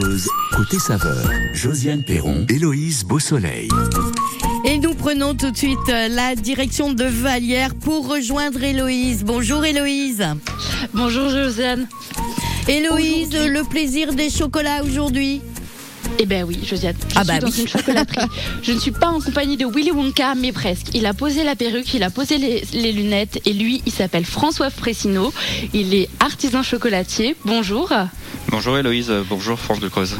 Creuse, 0.00 0.28
côté 0.56 0.78
saveur. 0.78 1.30
Josiane 1.52 2.02
Perron, 2.02 2.46
Héloïse 2.48 3.04
Beausoleil. 3.04 3.68
Et 4.64 4.78
nous 4.78 4.94
prenons 4.94 5.34
tout 5.34 5.50
de 5.50 5.56
suite 5.56 5.78
euh, 5.90 6.08
la 6.08 6.34
direction 6.34 6.92
de 6.92 7.04
Vallière 7.04 7.74
pour 7.74 8.08
rejoindre 8.08 8.62
Héloïse. 8.62 9.24
Bonjour 9.24 9.64
Héloïse. 9.64 10.24
Bonjour 10.94 11.28
Josiane. 11.28 11.86
Héloïse, 12.68 13.30
le 13.32 13.62
plaisir 13.64 14.14
des 14.14 14.30
chocolats 14.30 14.82
aujourd'hui. 14.84 15.42
Eh 16.18 16.26
ben 16.26 16.44
oui, 16.44 16.58
Josiane. 16.64 16.94
Je 17.08 17.14
Ah 17.16 17.24
suis 17.24 17.28
bah 17.28 17.38
dans 17.40 17.48
oui. 17.48 17.60
une 17.60 17.68
chocolaterie. 17.68 18.26
je 18.62 18.72
ne 18.72 18.78
suis 18.78 18.90
pas 18.92 19.08
en 19.08 19.20
compagnie 19.20 19.56
de 19.56 19.66
Willy 19.66 19.90
Wonka, 19.90 20.34
mais 20.34 20.52
presque. 20.52 20.88
Il 20.94 21.04
a 21.06 21.12
posé 21.14 21.44
la 21.44 21.56
perruque, 21.56 21.92
il 21.94 22.02
a 22.02 22.10
posé 22.10 22.38
les, 22.38 22.62
les 22.72 22.92
lunettes, 22.92 23.40
et 23.44 23.52
lui, 23.52 23.82
il 23.86 23.92
s'appelle 23.92 24.24
François 24.24 24.70
Fressino. 24.70 25.32
Il 25.74 25.94
est 25.94 26.08
artisan 26.20 26.62
chocolatier. 26.62 27.36
Bonjour. 27.44 27.92
Bonjour 28.50 28.76
Héloïse, 28.76 29.12
bonjour 29.28 29.60
France 29.60 29.78
de 29.78 29.86
Creuse. 29.86 30.18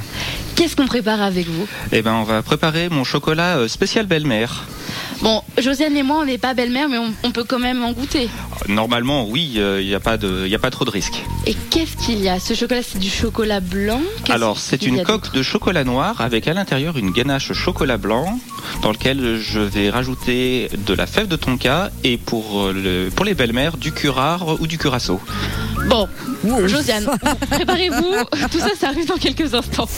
Qu'est-ce 0.55 0.77
qu'on 0.77 0.87
prépare 0.87 1.21
avec 1.21 1.49
vous? 1.49 1.67
Eh 1.91 2.01
ben, 2.01 2.15
on 2.15 2.23
va 2.23 2.43
préparer 2.43 2.89
mon 2.89 3.03
chocolat 3.03 3.57
euh, 3.57 3.67
spécial 3.67 4.07
belle-mère. 4.07 4.67
Bon, 5.21 5.43
Josiane 5.59 5.97
et 5.97 6.05
moi, 6.05 6.19
on 6.21 6.25
n'est 6.25 6.39
pas 6.39 6.55
belle-mère, 6.55 6.89
mais 6.89 6.99
on, 6.99 7.13
on 7.25 7.33
peut 7.33 7.43
quand 7.43 7.59
même 7.59 7.83
en 7.83 7.91
goûter. 7.91 8.31
Normalement, 8.69 9.27
oui, 9.27 9.51
il 9.55 9.85
n'y 9.85 9.95
a 9.95 10.01
pas 10.01 10.17
de, 10.17 10.47
y 10.47 10.55
a 10.55 10.61
pas 10.61 10.71
trop 10.71 10.85
de 10.85 10.91
risques. 10.91 11.25
Et 11.47 11.57
qu'est-ce 11.71 11.97
qu'il 11.97 12.21
y 12.21 12.29
a? 12.29 12.39
Ce 12.39 12.55
chocolat, 12.55 12.83
c'est 12.85 13.01
du 13.01 13.11
chocolat 13.11 13.59
blanc? 13.59 14.01
Alors, 14.29 14.59
c'est 14.59 14.87
une 14.87 15.03
coque 15.03 15.33
de 15.33 15.43
chocolat 15.43 15.83
noir 15.83 16.21
avec 16.21 16.47
à 16.47 16.55
l'intérieur 16.55 16.97
une 16.99 17.11
ganache 17.11 17.53
chocolat 17.53 17.97
blanc 17.97 18.39
dans 18.83 18.93
lequel 18.93 19.39
je 19.41 19.59
vais 19.59 19.91
rajouter 19.91 20.71
de 20.87 20.95
la 20.95 21.07
fève 21.07 21.27
de 21.27 21.37
tonka 21.37 21.91
et 22.05 22.17
pour, 22.17 22.61
euh, 22.61 22.73
le, 22.73 23.11
pour 23.11 23.25
les 23.25 23.35
belles-mères 23.35 23.77
du 23.77 23.91
curare 23.91 24.61
ou 24.61 24.67
du 24.69 24.79
curaçao. 24.79 25.21
Bon, 25.89 26.09
Josiane, 26.67 27.07
préparez-vous. 27.51 28.15
Tout 28.51 28.59
ça, 28.59 28.71
ça 28.79 28.89
arrive 28.89 29.07
dans 29.07 29.17
quelques 29.17 29.55
instants. 29.55 29.89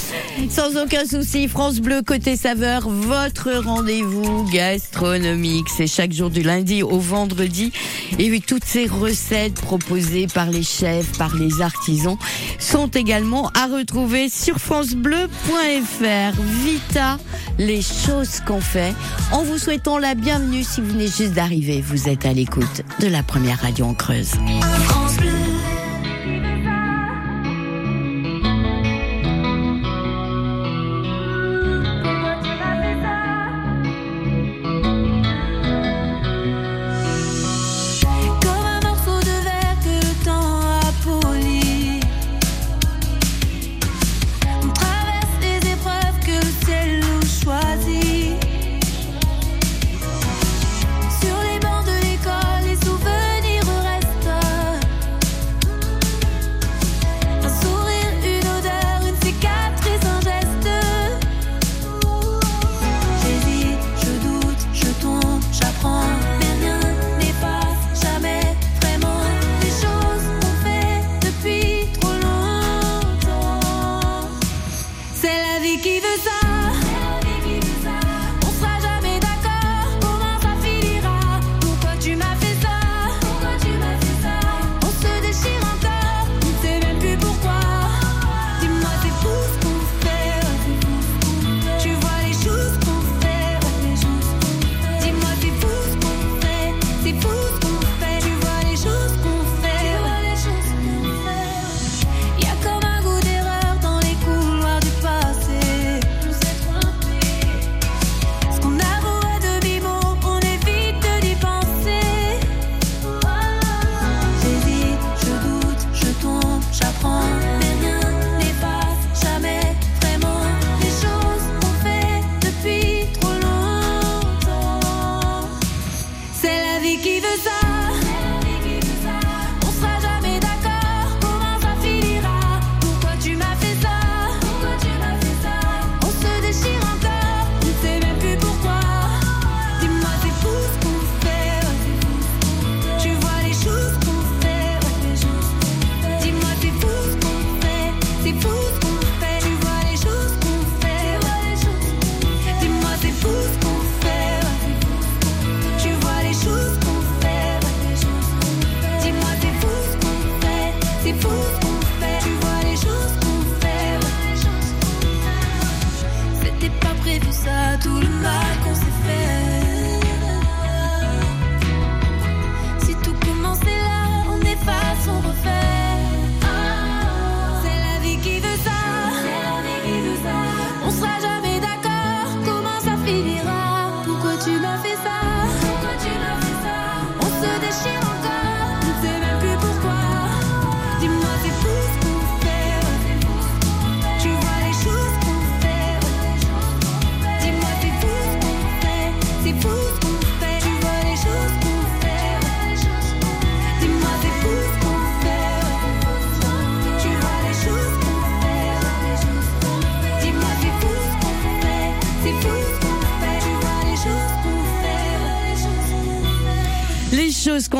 Sans 0.50 0.76
aucun 0.76 1.04
souci, 1.04 1.48
France 1.48 1.80
Bleu 1.80 2.02
côté 2.02 2.36
saveur, 2.36 2.88
votre 2.88 3.50
rendez-vous 3.52 4.44
gastronomique. 4.50 5.68
C'est 5.68 5.86
chaque 5.86 6.12
jour 6.12 6.30
du 6.30 6.42
lundi 6.42 6.82
au 6.82 6.98
vendredi. 6.98 7.72
Et 8.18 8.30
oui, 8.30 8.40
toutes 8.40 8.64
ces 8.64 8.86
recettes 8.86 9.54
proposées 9.54 10.26
par 10.26 10.50
les 10.50 10.62
chefs, 10.62 11.16
par 11.18 11.34
les 11.36 11.60
artisans, 11.60 12.16
sont 12.58 12.88
également 12.88 13.50
à 13.54 13.66
retrouver 13.66 14.28
sur 14.28 14.58
francebleu.fr. 14.58 16.40
Vita, 16.64 17.18
les 17.58 17.82
choses 17.82 18.40
qu'on 18.46 18.60
fait. 18.60 18.94
En 19.32 19.42
vous 19.42 19.58
souhaitant 19.58 19.98
la 19.98 20.14
bienvenue 20.14 20.64
si 20.64 20.80
vous 20.80 20.92
venez 20.92 21.06
juste 21.06 21.32
d'arriver. 21.32 21.82
Vous 21.86 22.08
êtes 22.08 22.26
à 22.26 22.32
l'écoute 22.32 22.82
de 23.00 23.08
la 23.08 23.22
première 23.22 23.60
radio 23.60 23.86
en 23.86 23.94
Creuse. 23.94 24.32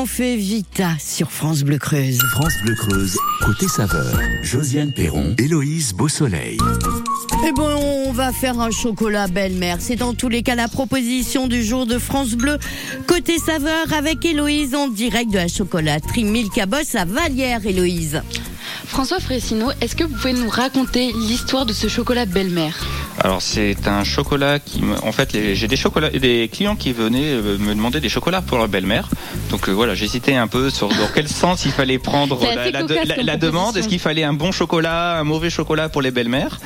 Qu'on 0.02 0.06
fait 0.06 0.34
Vita 0.34 0.96
sur 0.98 1.30
France 1.30 1.62
Bleu 1.62 1.78
Creuse. 1.78 2.18
France 2.32 2.54
Bleu 2.64 2.74
Creuse, 2.74 3.16
côté 3.40 3.68
saveur. 3.68 4.12
Josiane 4.42 4.90
Perron, 4.90 5.36
Héloïse 5.38 5.92
Beausoleil. 5.92 6.58
Et 7.46 7.52
bon, 7.52 7.68
on 8.08 8.10
va 8.10 8.32
faire 8.32 8.58
un 8.58 8.72
chocolat 8.72 9.28
belle-mère. 9.28 9.76
C'est 9.78 9.94
dans 9.94 10.12
tous 10.12 10.28
les 10.28 10.42
cas 10.42 10.56
la 10.56 10.66
proposition 10.66 11.46
du 11.46 11.62
jour 11.62 11.86
de 11.86 11.98
France 11.98 12.32
Bleu. 12.32 12.58
Côté 13.06 13.38
saveur 13.38 13.92
avec 13.92 14.24
Héloïse 14.24 14.74
en 14.74 14.88
direct 14.88 15.30
de 15.30 15.36
la 15.36 15.46
chocolaterie 15.46 16.24
Milka 16.24 16.66
Boss 16.66 16.96
à 16.96 17.04
Vallière, 17.04 17.64
Héloïse. 17.64 18.22
François 18.86 19.20
Fressino, 19.20 19.70
est-ce 19.80 19.94
que 19.94 20.02
vous 20.02 20.14
pouvez 20.16 20.32
nous 20.32 20.48
raconter 20.48 21.12
l'histoire 21.12 21.64
de 21.64 21.72
ce 21.72 21.86
chocolat 21.86 22.26
belle-mère? 22.26 22.76
Alors 23.20 23.42
c'est 23.42 23.86
un 23.86 24.04
chocolat 24.04 24.58
qui, 24.58 24.82
me- 24.82 24.96
en 25.04 25.12
fait, 25.12 25.32
les- 25.32 25.54
j'ai 25.54 25.68
des 25.68 25.76
chocolats, 25.76 26.10
des 26.10 26.48
clients 26.52 26.76
qui 26.76 26.92
venaient 26.92 27.32
euh, 27.32 27.58
me 27.58 27.74
demander 27.74 28.00
des 28.00 28.08
chocolats 28.08 28.40
pour 28.42 28.58
leur 28.58 28.68
belle-mère. 28.68 29.08
Donc 29.50 29.68
euh, 29.68 29.72
voilà, 29.72 29.94
j'hésitais 29.94 30.34
un 30.34 30.48
peu 30.48 30.70
sur 30.70 30.88
dans 30.88 30.94
quel 31.14 31.28
sens 31.28 31.64
il 31.64 31.72
fallait 31.72 31.98
prendre 31.98 32.38
la, 33.22 33.36
demande. 33.36 33.76
Est-ce 33.76 33.88
qu'il 33.88 33.98
fallait 34.00 34.24
un 34.24 34.32
bon 34.32 34.50
chocolat, 34.50 35.18
un 35.20 35.24
mauvais 35.24 35.50
chocolat 35.50 35.88
pour 35.88 36.02
les 36.02 36.10
belles-mères? 36.10 36.58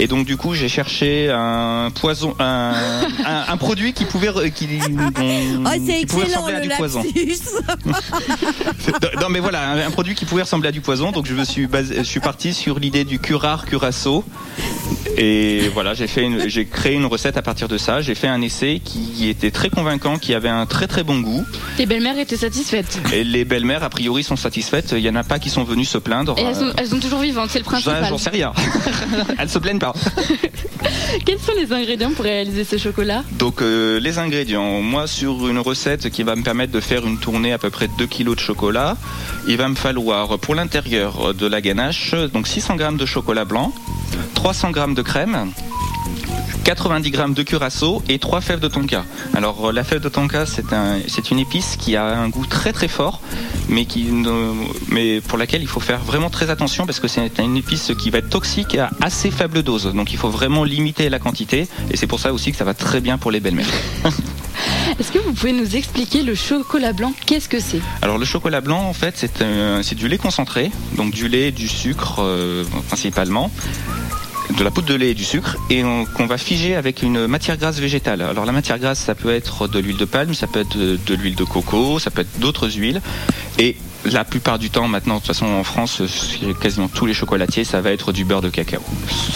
Et 0.00 0.06
donc 0.06 0.26
du 0.26 0.36
coup, 0.36 0.54
j'ai 0.54 0.68
cherché 0.68 1.28
un 1.30 1.90
poison, 1.92 2.36
un, 2.38 2.72
un, 3.24 3.44
un 3.48 3.56
produit 3.56 3.92
qui 3.94 4.04
pouvait, 4.04 4.28
qui, 4.52 4.68
Oh, 4.88 5.70
qui 5.98 6.06
pouvait 6.06 6.24
ressembler 6.26 6.54
à 6.54 6.60
du 6.60 6.68
poison. 6.68 7.02
Non 9.20 9.28
mais 9.30 9.40
voilà, 9.40 9.70
un, 9.70 9.86
un 9.86 9.90
produit 9.90 10.14
qui 10.14 10.24
pouvait 10.24 10.42
ressembler 10.42 10.68
à 10.68 10.72
du 10.72 10.80
poison. 10.80 11.10
Donc 11.12 11.26
je 11.26 11.34
me 11.34 11.44
suis 11.44 11.66
basé, 11.66 11.96
je 11.98 12.02
suis 12.04 12.20
parti 12.20 12.54
sur 12.54 12.78
l'idée 12.78 13.04
du 13.04 13.18
curare 13.18 13.64
curaçao. 13.66 14.24
Et 15.16 15.68
voilà, 15.78 15.94
j'ai 15.94 16.08
fait, 16.08 16.24
une- 16.24 16.48
j'ai 16.48 16.66
créé 16.66 16.94
une 16.94 17.06
recette 17.06 17.36
à 17.36 17.42
partir 17.42 17.68
de 17.68 17.78
ça. 17.78 18.00
J'ai 18.00 18.16
fait 18.16 18.26
un 18.26 18.42
essai 18.42 18.80
qui 18.84 19.28
était 19.28 19.52
très 19.52 19.70
convaincant, 19.70 20.18
qui 20.18 20.34
avait 20.34 20.48
un 20.48 20.66
très 20.66 20.88
très 20.88 21.04
bon 21.04 21.20
goût. 21.20 21.46
Les 21.78 21.86
belles-mères 21.86 22.18
étaient 22.18 22.36
satisfaites. 22.36 22.98
Et 23.12 23.22
les 23.22 23.44
belles-mères 23.44 23.84
a 23.84 23.88
priori 23.88 24.24
sont 24.24 24.34
satisfaites. 24.34 24.92
Il 24.96 25.04
y 25.04 25.08
en 25.08 25.14
a 25.14 25.22
pas 25.22 25.38
qui 25.38 25.50
sont 25.50 25.62
venues 25.62 25.84
se 25.84 25.98
plaindre. 25.98 26.34
Et 26.36 26.42
elles 26.42 26.56
sont, 26.56 26.72
elles 26.76 26.88
sont 26.88 26.98
toujours 26.98 27.20
vivantes, 27.20 27.50
c'est 27.50 27.60
le 27.60 27.64
principal. 27.64 28.04
J'en 28.08 28.18
sais 28.18 28.30
rien. 28.30 28.52
Elles 29.38 29.48
se 29.48 29.60
plaignent 29.60 29.78
pas. 29.78 29.92
Quels 31.24 31.38
sont 31.38 31.52
les 31.56 31.72
ingrédients 31.72 32.10
pour 32.10 32.24
réaliser 32.24 32.64
ce 32.64 32.76
chocolat? 32.76 33.22
Donc 33.38 33.62
euh, 33.62 34.00
les 34.00 34.18
ingrédients, 34.18 34.80
moi 34.82 35.06
sur 35.06 35.46
une 35.48 35.60
recette 35.60 36.10
qui 36.10 36.24
va 36.24 36.34
me 36.34 36.42
permettre 36.42 36.72
de 36.72 36.80
faire 36.80 37.06
une 37.06 37.18
tournée 37.18 37.52
à 37.52 37.58
peu 37.58 37.70
près 37.70 37.86
2 37.98 38.06
kg 38.06 38.34
de 38.34 38.40
chocolat, 38.40 38.96
il 39.46 39.56
va 39.56 39.68
me 39.68 39.76
falloir 39.76 40.38
pour 40.40 40.56
l'intérieur 40.56 41.34
de 41.34 41.46
la 41.46 41.60
ganache 41.60 42.14
donc 42.32 42.48
600 42.48 42.78
g 42.78 42.88
de 42.98 43.06
chocolat 43.06 43.44
blanc, 43.44 43.72
300 44.34 44.72
g 44.74 44.80
de 44.94 45.02
crème, 45.02 45.52
90 46.68 47.10
g 47.14 47.18
de 47.34 47.42
curaçao 47.44 48.02
et 48.10 48.18
3 48.18 48.42
fèves 48.42 48.60
de 48.60 48.68
tonka. 48.68 49.06
Alors 49.34 49.68
euh, 49.68 49.72
la 49.72 49.84
fève 49.84 50.02
de 50.02 50.10
tonka 50.10 50.44
c'est 50.44 50.74
un, 50.74 50.98
c'est 51.08 51.30
une 51.30 51.38
épice 51.38 51.76
qui 51.76 51.96
a 51.96 52.04
un 52.04 52.28
goût 52.28 52.44
très 52.44 52.74
très 52.74 52.88
fort 52.88 53.22
mais, 53.70 53.86
qui, 53.86 54.06
mais 54.90 55.22
pour 55.22 55.38
laquelle 55.38 55.62
il 55.62 55.66
faut 55.66 55.80
faire 55.80 56.00
vraiment 56.00 56.28
très 56.28 56.50
attention 56.50 56.84
parce 56.84 57.00
que 57.00 57.08
c'est 57.08 57.38
une 57.38 57.56
épice 57.56 57.92
qui 57.98 58.10
va 58.10 58.18
être 58.18 58.28
toxique 58.28 58.76
à 58.76 58.90
assez 59.00 59.30
faible 59.30 59.62
dose. 59.62 59.94
Donc 59.94 60.12
il 60.12 60.18
faut 60.18 60.28
vraiment 60.28 60.62
limiter 60.62 61.08
la 61.08 61.18
quantité 61.18 61.68
et 61.90 61.96
c'est 61.96 62.06
pour 62.06 62.20
ça 62.20 62.34
aussi 62.34 62.50
que 62.50 62.58
ça 62.58 62.64
va 62.64 62.74
très 62.74 63.00
bien 63.00 63.16
pour 63.16 63.30
les 63.30 63.40
belles-mères. 63.40 63.66
Est-ce 64.98 65.10
que 65.10 65.18
vous 65.20 65.32
pouvez 65.32 65.52
nous 65.52 65.74
expliquer 65.74 66.22
le 66.22 66.34
chocolat 66.34 66.92
blanc? 66.92 67.14
Qu'est-ce 67.24 67.48
que 67.48 67.60
c'est? 67.60 67.80
Alors 68.02 68.18
le 68.18 68.26
chocolat 68.26 68.60
blanc 68.60 68.82
en 68.82 68.92
fait 68.92 69.16
c'est 69.16 69.94
du 69.94 70.06
lait 70.06 70.18
concentré, 70.18 70.70
donc 70.98 71.12
du 71.12 71.28
lait, 71.28 71.50
du 71.50 71.66
sucre 71.66 72.16
euh, 72.20 72.64
principalement, 72.88 73.50
de 74.56 74.64
la 74.64 74.70
poudre 74.70 74.88
de 74.88 74.94
lait 74.94 75.10
et 75.10 75.14
du 75.14 75.24
sucre 75.24 75.56
et 75.70 75.84
on- 75.84 76.04
qu'on 76.04 76.26
va 76.26 76.38
figer 76.38 76.74
avec 76.74 77.02
une 77.02 77.26
matière 77.26 77.56
grasse 77.56 77.78
végétale. 77.78 78.22
Alors 78.22 78.44
la 78.44 78.52
matière 78.52 78.78
grasse 78.78 78.98
ça 79.00 79.14
peut 79.14 79.32
être 79.32 79.68
de 79.68 79.78
l'huile 79.78 79.96
de 79.98 80.04
palme, 80.04 80.34
ça 80.34 80.46
peut 80.46 80.60
être 80.60 80.76
de, 80.76 81.14
l'huile 81.14 81.34
de 81.36 81.44
coco, 81.44 81.98
ça 81.98 82.10
peut 82.10 82.22
être 82.22 82.38
d'autres 82.40 82.68
huiles 82.70 83.00
et 83.58 83.76
la 84.04 84.24
plupart 84.24 84.58
du 84.58 84.70
temps 84.70 84.86
maintenant, 84.88 85.14
de 85.16 85.18
toute 85.18 85.26
façon 85.26 85.46
en 85.46 85.64
France, 85.64 86.00
quasiment 86.62 86.88
tous 86.88 87.04
les 87.04 87.12
chocolatiers, 87.14 87.64
ça 87.64 87.80
va 87.80 87.90
être 87.90 88.12
du 88.12 88.24
beurre 88.24 88.40
de 88.42 88.48
cacao. 88.48 88.80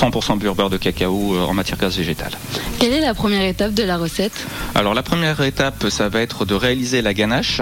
100% 0.01 0.37
beurre, 0.39 0.55
beurre 0.55 0.71
de 0.71 0.77
cacao 0.77 1.35
euh, 1.35 1.41
en 1.45 1.53
matière 1.53 1.77
grasse 1.79 1.97
végétale. 1.97 2.31
Quelle 2.79 2.93
est 2.93 3.01
la 3.01 3.13
première 3.13 3.43
étape 3.45 3.75
de 3.75 3.83
la 3.83 3.99
recette? 3.99 4.47
Alors 4.77 4.95
la 4.95 5.03
première 5.03 5.41
étape, 5.43 5.87
ça 5.91 6.09
va 6.09 6.21
être 6.23 6.45
de 6.45 6.55
réaliser 6.55 7.03
la 7.03 7.13
ganache. 7.13 7.61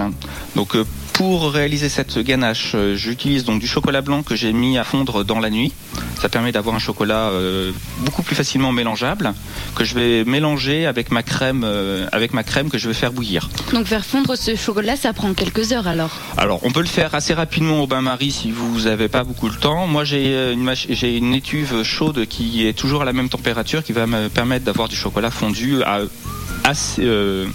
Donc 0.55 0.75
euh, 0.75 0.85
pour 1.13 1.51
réaliser 1.51 1.89
cette 1.89 2.17
ganache, 2.19 2.71
euh, 2.75 2.95
j'utilise 2.95 3.43
donc 3.43 3.59
du 3.59 3.67
chocolat 3.67 4.01
blanc 4.01 4.23
que 4.23 4.35
j'ai 4.35 4.53
mis 4.53 4.77
à 4.77 4.83
fondre 4.83 5.23
dans 5.23 5.39
la 5.39 5.49
nuit. 5.49 5.71
Ça 6.19 6.29
permet 6.29 6.51
d'avoir 6.51 6.75
un 6.75 6.79
chocolat 6.79 7.29
euh, 7.29 7.71
beaucoup 7.99 8.21
plus 8.21 8.35
facilement 8.35 8.71
mélangeable 8.71 9.33
que 9.75 9.83
je 9.83 9.95
vais 9.95 10.23
mélanger 10.23 10.85
avec 10.85 11.11
ma 11.11 11.23
crème, 11.23 11.63
euh, 11.65 12.07
avec 12.11 12.33
ma 12.33 12.43
crème 12.43 12.69
que 12.69 12.77
je 12.77 12.87
vais 12.87 12.93
faire 12.93 13.11
bouillir. 13.11 13.49
Donc 13.73 13.87
faire 13.87 14.05
fondre 14.05 14.35
ce 14.37 14.55
chocolat, 14.55 14.95
ça 14.95 15.13
prend 15.13 15.33
quelques 15.33 15.71
heures 15.71 15.87
alors? 15.87 16.11
Alors, 16.37 16.59
on 16.63 16.71
peut 16.71 16.81
le 16.81 16.87
faire 16.87 17.13
assez 17.15 17.33
rapidement 17.33 17.81
au 17.81 17.87
bain-marie 17.87 18.31
si 18.31 18.51
vous 18.51 18.81
n'avez 18.81 19.07
pas 19.07 19.23
beaucoup 19.23 19.47
le 19.49 19.55
temps. 19.55 19.87
Moi, 19.87 20.03
j'ai 20.03 20.51
une, 20.53 20.63
mach- 20.63 20.87
j'ai 20.89 21.17
une 21.17 21.33
étuve 21.33 21.83
chaude 21.83 22.25
qui 22.27 22.65
est 22.67 22.73
toujours 22.73 23.01
à 23.01 23.05
la 23.05 23.13
même 23.13 23.29
température, 23.29 23.83
qui 23.83 23.93
va 23.93 24.05
me 24.07 24.29
permettre 24.29 24.65
d'avoir 24.65 24.87
du 24.89 24.95
chocolat 24.95 25.31
fondu 25.31 25.81
à 25.83 25.99
assez, 26.63 27.01
euh, 27.03 27.47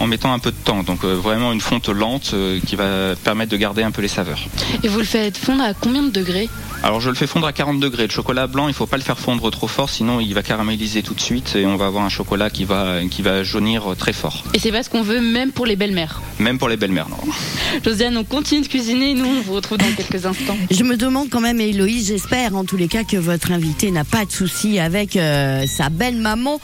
en 0.00 0.06
mettant 0.06 0.32
un 0.32 0.38
peu 0.38 0.50
de 0.50 0.56
temps. 0.56 0.82
Donc, 0.82 1.04
euh, 1.04 1.14
vraiment 1.14 1.52
une 1.52 1.60
fonte 1.60 1.88
lente 1.88 2.32
euh, 2.34 2.58
qui 2.66 2.76
va 2.76 3.14
permettre 3.16 3.50
de 3.50 3.56
garder 3.56 3.82
un 3.82 3.90
peu 3.90 4.02
les 4.02 4.08
saveurs. 4.08 4.40
Et 4.82 4.88
vous 4.88 4.98
le 4.98 5.04
faites 5.04 5.36
fondre 5.36 5.62
à 5.62 5.74
combien 5.74 6.02
de 6.02 6.10
degrés? 6.10 6.48
Alors, 6.82 7.00
je 7.00 7.08
le 7.08 7.14
fais 7.14 7.26
fondre 7.26 7.46
à 7.46 7.52
40 7.52 7.80
degrés. 7.80 8.06
Le 8.06 8.12
chocolat 8.12 8.46
blanc, 8.46 8.68
il 8.68 8.74
faut 8.74 8.86
pas 8.86 8.96
le 8.96 9.02
faire 9.02 9.18
fondre 9.18 9.50
trop 9.50 9.66
fort, 9.66 9.90
sinon 9.90 10.20
il 10.20 10.34
va 10.34 10.42
caraméliser 10.42 11.02
tout 11.02 11.14
de 11.14 11.20
suite 11.20 11.56
et 11.56 11.66
on 11.66 11.76
va 11.76 11.86
avoir 11.86 12.04
un 12.04 12.08
chocolat 12.08 12.50
qui 12.50 12.64
va, 12.64 13.00
qui 13.10 13.22
va 13.22 13.42
jaunir 13.42 13.94
très 13.98 14.12
fort. 14.12 14.44
Et 14.54 14.58
c'est 14.58 14.70
pas 14.70 14.82
ce 14.82 14.90
qu'on 14.90 15.02
veut 15.02 15.20
même 15.20 15.52
pour 15.52 15.66
les 15.66 15.76
belles-mères? 15.76 16.20
Même 16.38 16.58
pour 16.58 16.68
les 16.68 16.76
belles-mères, 16.76 17.08
non. 17.08 17.16
Josiane, 17.84 18.16
on 18.16 18.24
continue 18.24 18.60
de 18.60 18.68
cuisiner 18.68 19.10
et 19.10 19.14
nous 19.14 19.26
on 19.26 19.40
vous 19.40 19.54
retrouve 19.54 19.78
dans 19.78 19.92
quelques 19.96 20.26
instants. 20.26 20.56
Je 20.70 20.84
me 20.84 20.96
demande 20.96 21.28
quand 21.30 21.40
même, 21.40 21.60
Héloïse, 21.60 22.08
j'espère 22.08 22.54
en 22.54 22.64
tous 22.64 22.76
les 22.76 22.88
cas 22.88 23.04
que 23.04 23.16
votre 23.16 23.50
invité 23.50 23.90
n'a 23.90 24.04
pas 24.04 24.24
de 24.24 24.30
souci 24.30 24.78
avec 24.78 25.16
euh, 25.16 25.66
sa 25.66 25.88
belle 25.88 26.16
maman. 26.16 26.60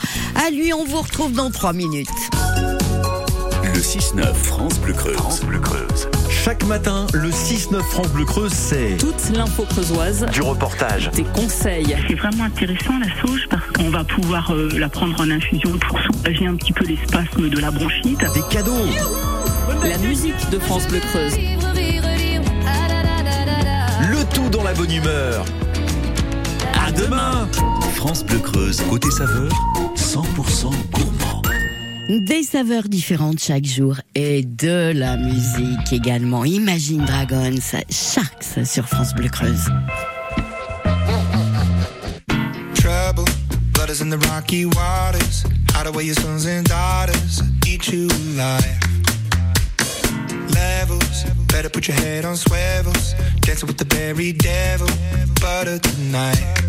À 0.47 0.51
lui, 0.51 0.73
on 0.73 0.85
vous 0.85 1.01
retrouve 1.01 1.33
dans 1.33 1.51
trois 1.51 1.73
minutes. 1.73 2.09
Le 3.83 3.89
6-9 3.89 4.35
France 4.35 4.79
Bleu 4.79 4.93
Creuse. 4.93 5.17
France 5.17 5.41
Bleu 5.41 5.59
Creuse. 5.59 6.09
Chaque 6.31 6.65
matin, 6.67 7.05
le 7.13 7.31
6-9 7.31 7.81
France 7.81 8.11
Bleu 8.11 8.25
Creuse, 8.25 8.53
c'est 8.53 8.97
toute 8.97 9.37
l'info 9.37 9.65
creusoise, 9.65 10.25
du 10.33 10.41
reportage, 10.41 11.11
des 11.11 11.25
conseils, 11.25 11.97
C'est 12.07 12.15
vraiment 12.15 12.45
intéressant 12.45 13.01
la 13.01 13.09
sauge 13.21 13.49
parce 13.51 13.67
qu'on 13.73 13.91
va 13.91 14.05
pouvoir 14.05 14.55
euh, 14.55 14.69
la 14.79 14.89
prendre 14.89 15.21
en 15.21 15.29
infusion 15.29 15.77
pour 15.79 15.99
soulager 15.99 16.47
un 16.47 16.55
petit 16.55 16.73
peu 16.73 16.85
les 16.85 16.97
spasmes 16.97 17.49
de 17.49 17.59
la 17.59 17.73
bronchite. 17.73 18.21
des 18.33 18.43
cadeaux, 18.51 18.87
la 19.83 19.99
musique 19.99 20.49
de 20.51 20.61
France 20.61 20.87
Bleu 20.87 21.01
Creuse. 21.01 21.37
le 24.09 24.25
tout 24.33 24.49
dans 24.49 24.63
la 24.63 24.75
bonne 24.75 24.93
humeur. 24.93 25.45
À 26.87 26.93
demain 26.93 27.49
France 27.97 28.25
Bleu 28.25 28.39
Creuse. 28.39 28.81
Côté 28.89 29.11
saveur, 29.11 29.51
100% 29.97 30.71
gourmand. 30.93 31.22
Des 32.09 32.43
saveurs 32.43 32.89
différentes 32.89 33.39
chaque 33.39 33.65
jour 33.65 33.97
et 34.15 34.43
de 34.45 34.93
la 34.95 35.17
musique 35.17 35.93
également. 35.93 36.45
Imagine 36.45 37.05
Dragons, 37.05 37.61
Sharks 37.91 38.67
sur 38.67 38.89
France 38.89 39.15
Bleu 39.15 39.29
Creuse. 39.29 39.69
trouble. 42.83 43.25
Blood 43.73 43.91
in 44.01 44.11
the 44.11 44.19
rocky 44.29 44.67
waters. 44.67 45.45
Hide 45.71 45.87
away 45.87 46.05
your 46.05 46.15
sons 46.17 46.47
and 46.47 46.67
daughters. 46.67 47.43
Eat 47.67 47.89
you 47.89 48.09
alive. 48.09 48.79
Levels. 50.55 51.25
Better 51.49 51.71
put 51.71 51.89
your 51.89 51.97
head 51.97 52.25
on 52.25 52.37
swivels. 52.37 53.15
Dancing 53.41 53.67
with 53.67 53.79
the 53.79 53.85
very 53.85 54.33
devil. 54.33 54.89
Butter 55.41 55.79
tonight. 55.79 56.62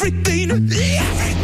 Everything. 0.00 0.50
Everything. 0.50 1.37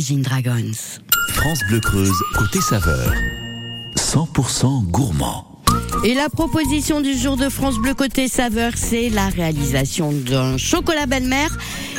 Imagine 0.00 0.22
Dragons. 0.22 0.98
France 1.28 1.60
Bleu 1.68 1.78
Creuse, 1.78 2.22
côté 2.34 2.58
saveur. 2.62 3.12
100% 3.96 4.86
gourmand. 4.86 5.46
Et 6.06 6.14
la 6.14 6.30
proposition 6.30 7.02
du 7.02 7.12
jour 7.12 7.36
de 7.36 7.50
France 7.50 7.76
Bleu 7.76 7.92
Côté 7.92 8.26
Saveur, 8.26 8.72
c'est 8.76 9.10
la 9.10 9.28
réalisation 9.28 10.10
d'un 10.10 10.56
chocolat 10.56 11.04
belle-mère. 11.04 11.54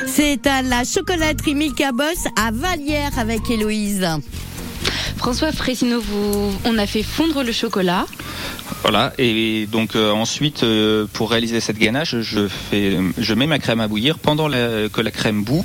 C'est 0.08 0.48
à 0.48 0.64
la 0.64 0.84
chocolaterie 0.84 1.54
Milka 1.54 1.92
Boss 1.92 2.26
à 2.36 2.50
Vallière 2.50 3.12
avec 3.20 3.48
Héloïse. 3.52 4.08
François 5.18 5.52
Fressineau, 5.52 6.02
vous, 6.02 6.52
on 6.66 6.78
a 6.78 6.88
fait 6.88 7.04
fondre 7.04 7.44
le 7.44 7.52
chocolat. 7.52 8.06
Voilà, 8.84 9.14
et 9.20 9.68
donc 9.72 9.96
euh, 9.96 10.12
ensuite, 10.12 10.64
euh, 10.64 11.06
pour 11.14 11.30
réaliser 11.30 11.60
cette 11.60 11.78
ganache, 11.78 12.16
je, 12.22 12.48
fais, 12.48 12.98
je 13.18 13.34
mets 13.34 13.46
ma 13.46 13.60
crème 13.60 13.80
à 13.80 13.88
bouillir. 13.88 14.18
Pendant 14.18 14.50
que 14.50 15.02
la 15.02 15.12
crème 15.12 15.44
bout, 15.44 15.64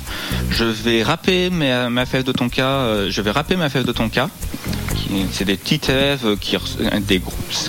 je 0.51 0.65
vais 0.65 1.01
râper 1.01 1.49
ma, 1.49 2.05
fève 2.05 2.23
de 2.23 2.31
tonka. 2.31 2.67
euh, 2.67 3.07
je 3.09 3.21
vais 3.21 3.31
râper 3.31 3.55
ma 3.55 3.69
fève 3.69 3.85
de 3.85 3.91
tonka. 3.91 4.29
C'est 5.31 5.45
des 5.45 5.55
petites 5.57 5.85
fèves 5.85 6.37
qui, 6.39 6.57
des 7.07 7.21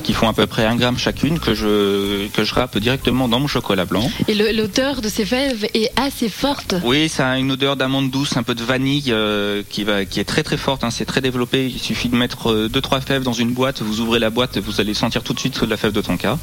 qui 0.03 0.13
font 0.13 0.29
à 0.29 0.33
peu 0.33 0.47
près 0.47 0.65
un 0.65 0.77
gramme 0.77 0.99
chacune 0.99 1.39
que 1.39 1.55
je, 1.55 2.27
que 2.29 2.45
je 2.45 2.55
râpe 2.55 2.79
directement 2.79 3.29
dans 3.29 3.41
mon 3.41 3.47
chocolat 3.47 3.85
blanc. 3.85 4.11
Et 4.27 4.35
l'odeur 4.35 5.01
de 5.01 5.09
ces 5.09 5.25
fèves 5.25 5.67
est 5.75 5.91
assez 5.97 6.29
forte. 6.29 6.75
Oui, 6.85 7.09
ça 7.09 7.31
a 7.31 7.39
une 7.39 7.53
odeur 7.53 7.77
d'amande 7.77 8.11
douce, 8.11 8.37
un 8.37 8.43
peu 8.43 8.55
de 8.55 8.63
vanille 8.63 9.11
euh, 9.13 9.63
qui, 9.69 9.85
va, 9.85 10.05
qui 10.05 10.21
est 10.21 10.25
très 10.25 10.43
très 10.43 10.57
forte. 10.57 10.85
hein, 10.85 10.91
c'est 10.91 11.05
très 11.05 11.21
développé. 11.21 11.67
Il 11.67 11.79
suffit 11.81 12.09
de 12.09 12.17
mettre 12.17 12.51
euh, 12.51 12.69
deux 12.69 12.81
trois 12.81 13.01
fèves 13.01 13.23
dans 13.23 13.33
une 13.33 13.53
boîte. 13.53 13.83
Vous 13.83 14.01
ouvrez 14.01 14.19
la 14.19 14.31
boîte, 14.31 14.59
vous 14.59 14.81
allez 14.81 14.95
sentir 14.95 15.23
tout 15.23 15.33
de 15.35 15.41
suite 15.41 15.61
la 15.63 15.77
fève 15.77 15.93
de 15.93 16.01
tonka. 16.01 16.39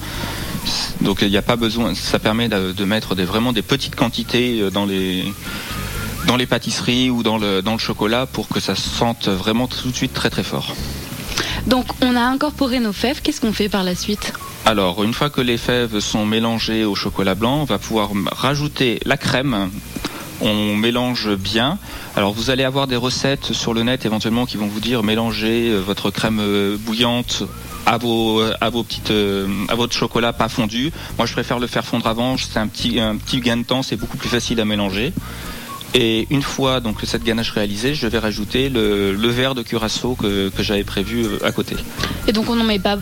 Donc 1.02 1.20
il 1.22 1.30
n'y 1.30 1.38
a 1.38 1.42
pas 1.42 1.56
besoin. 1.56 1.94
Ça 1.96 2.20
permet 2.20 2.48
de, 2.50 2.72
de 2.72 2.86
mettre 2.86 3.16
des, 3.16 3.25
vraiment 3.25 3.54
des 3.54 3.62
petites 3.62 3.96
quantités 3.96 4.62
euh, 4.62 4.70
dans 4.72 4.86
les 4.86 5.25
dans 6.27 6.36
les 6.36 6.46
pâtisseries 6.46 7.10
ou 7.10 7.24
dans 7.24 7.38
le 7.38 7.62
dans 7.62 7.74
le 7.74 7.79
chocolat 7.79 8.25
pour 8.25 8.48
que 8.48 8.60
ça 8.60 8.75
sente 8.75 9.27
vraiment 9.27 9.67
tout 9.67 9.89
de 9.89 9.96
suite 9.96 10.13
très 10.13 10.29
très 10.29 10.44
fort. 10.44 10.75
Donc 11.67 11.86
on 12.01 12.15
a 12.15 12.22
incorporé 12.22 12.79
nos 12.79 12.94
fèves. 12.94 13.22
Qu'est-ce 13.22 13.41
qu'on 13.41 13.53
fait 13.53 13.70
par 13.70 13.84
la 13.84 13.96
suite? 13.96 14.34
Alors, 14.65 15.03
une 15.03 15.13
fois 15.13 15.29
que 15.29 15.41
les 15.41 15.58
fèves 15.58 16.00
sont 16.00 16.25
mélangées 16.25 16.86
au 16.86 16.96
chocolat 16.96 17.36
blanc, 17.36 17.62
on 17.62 17.65
va 17.65 17.77
pouvoir 17.77 18.10
rajouter 18.32 19.00
la 19.05 19.17
crème. 19.17 19.70
On 20.41 20.75
mélange 20.75 21.36
bien. 21.36 21.77
Alors, 22.15 22.34
vous 22.34 22.50
allez 22.50 22.63
avoir 22.63 22.88
des 22.88 22.96
recettes 22.96 23.53
sur 23.53 23.74
le 23.74 23.84
net 23.84 24.05
éventuellement 24.05 24.46
qui 24.46 24.58
vont 24.58 24.67
vous 24.67 24.79
dire 24.79 25.03
mélangez 25.03 25.70
euh, 25.70 25.79
votre 25.79 26.12
crème 26.12 26.39
euh, 26.41 26.77
bouillante 26.79 27.44
à 27.86 27.98
vos 27.98 28.41
à 28.60 28.70
vos 28.70 28.84
petites 28.84 29.12
euh, 29.12 29.48
à 29.70 29.75
votre 29.75 29.94
chocolat 29.94 30.34
pas 30.34 30.50
fondu. 30.50 30.91
Moi, 31.17 31.27
je 31.27 31.34
préfère 31.34 31.60
le 31.60 31.67
faire 31.67 31.86
fondre 31.86 32.08
avant. 32.08 32.36
C'est 32.38 32.58
un 32.58 32.67
petit 32.67 33.00
un 33.00 33.15
petit 33.15 33.39
gain 33.39 33.58
de 33.58 33.63
temps. 33.63 33.84
C'est 33.84 33.96
beaucoup 33.96 34.17
plus 34.17 34.29
facile 34.29 34.60
à 34.60 34.65
mélanger. 34.65 35.13
Et 35.98 36.28
une 36.30 36.42
fois 36.42 36.82
donc 36.82 36.98
cette 37.06 37.24
ganache 37.24 37.52
réalisée, 37.52 37.96
je 37.96 38.06
vais 38.08 38.20
rajouter 38.20 38.68
le, 38.68 39.28
verre 39.30 39.56
de 39.56 39.62
curaçao 39.62 40.16
que, 40.16 40.52
j'avais 40.60 40.84
prévu 40.84 41.24
euh, 41.24 41.40
à 41.42 41.54
côté. 41.54 41.78
Et 42.28 42.34
donc 42.34 42.50
on 42.50 42.56
n'en 42.56 42.66
met 42.66 42.80
pas 42.80 42.98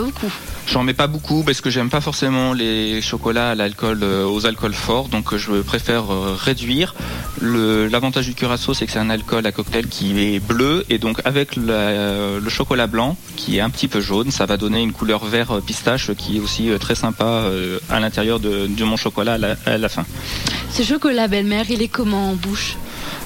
beaucoup. 0.00 0.32
J'en 0.66 0.82
mets 0.82 0.94
pas 0.94 1.06
beaucoup 1.06 1.44
parce 1.44 1.60
que 1.60 1.70
j'aime 1.70 1.88
pas 1.90 2.00
forcément 2.00 2.52
les 2.52 3.00
chocolats 3.00 3.50
à 3.50 3.54
l'alcool, 3.54 4.00
euh, 4.02 4.24
aux 4.26 4.46
alcools 4.46 4.74
forts, 4.74 5.08
donc 5.08 5.32
euh, 5.32 5.38
je 5.38 5.52
préfère 5.62 6.12
euh, 6.12 6.34
réduire. 6.38 6.94
L'avantage 7.40 8.26
du 8.26 8.34
curaçao, 8.34 8.74
c'est 8.74 8.84
que 8.86 8.92
c'est 8.92 8.98
un 8.98 9.08
alcool 9.10 9.46
à 9.46 9.52
cocktail 9.52 9.86
qui 9.86 10.18
est 10.34 10.40
bleu 10.40 10.84
et 10.90 10.98
donc 10.98 11.20
avec 11.24 11.54
la- 11.56 12.38
le 12.40 12.50
chocolat 12.50 12.88
blanc 12.88 13.16
qui 13.36 13.58
est 13.58 13.60
un 13.60 13.70
petit 13.70 13.86
peu 13.88 14.00
jaune, 14.00 14.30
ça 14.30 14.44
va 14.46 14.56
donner 14.56 14.82
une 14.82 14.92
couleur 14.92 15.24
vert 15.24 15.60
pistache 15.64 16.10
qui 16.14 16.38
est 16.38 16.40
aussi 16.40 16.68
très 16.80 16.94
sympa 16.94 17.44
à 17.88 18.00
l'intérieur 18.00 18.40
de, 18.40 18.66
de 18.66 18.84
mon 18.84 18.96
chocolat 18.96 19.34
à 19.34 19.38
la, 19.38 19.56
à 19.66 19.78
la 19.78 19.88
fin. 19.88 20.04
Ce 20.72 20.82
chocolat 20.82 21.28
belle-mère, 21.28 21.66
il 21.70 21.80
est 21.80 21.88
comment 21.88 22.30
en 22.30 22.34
bouche? 22.34 22.76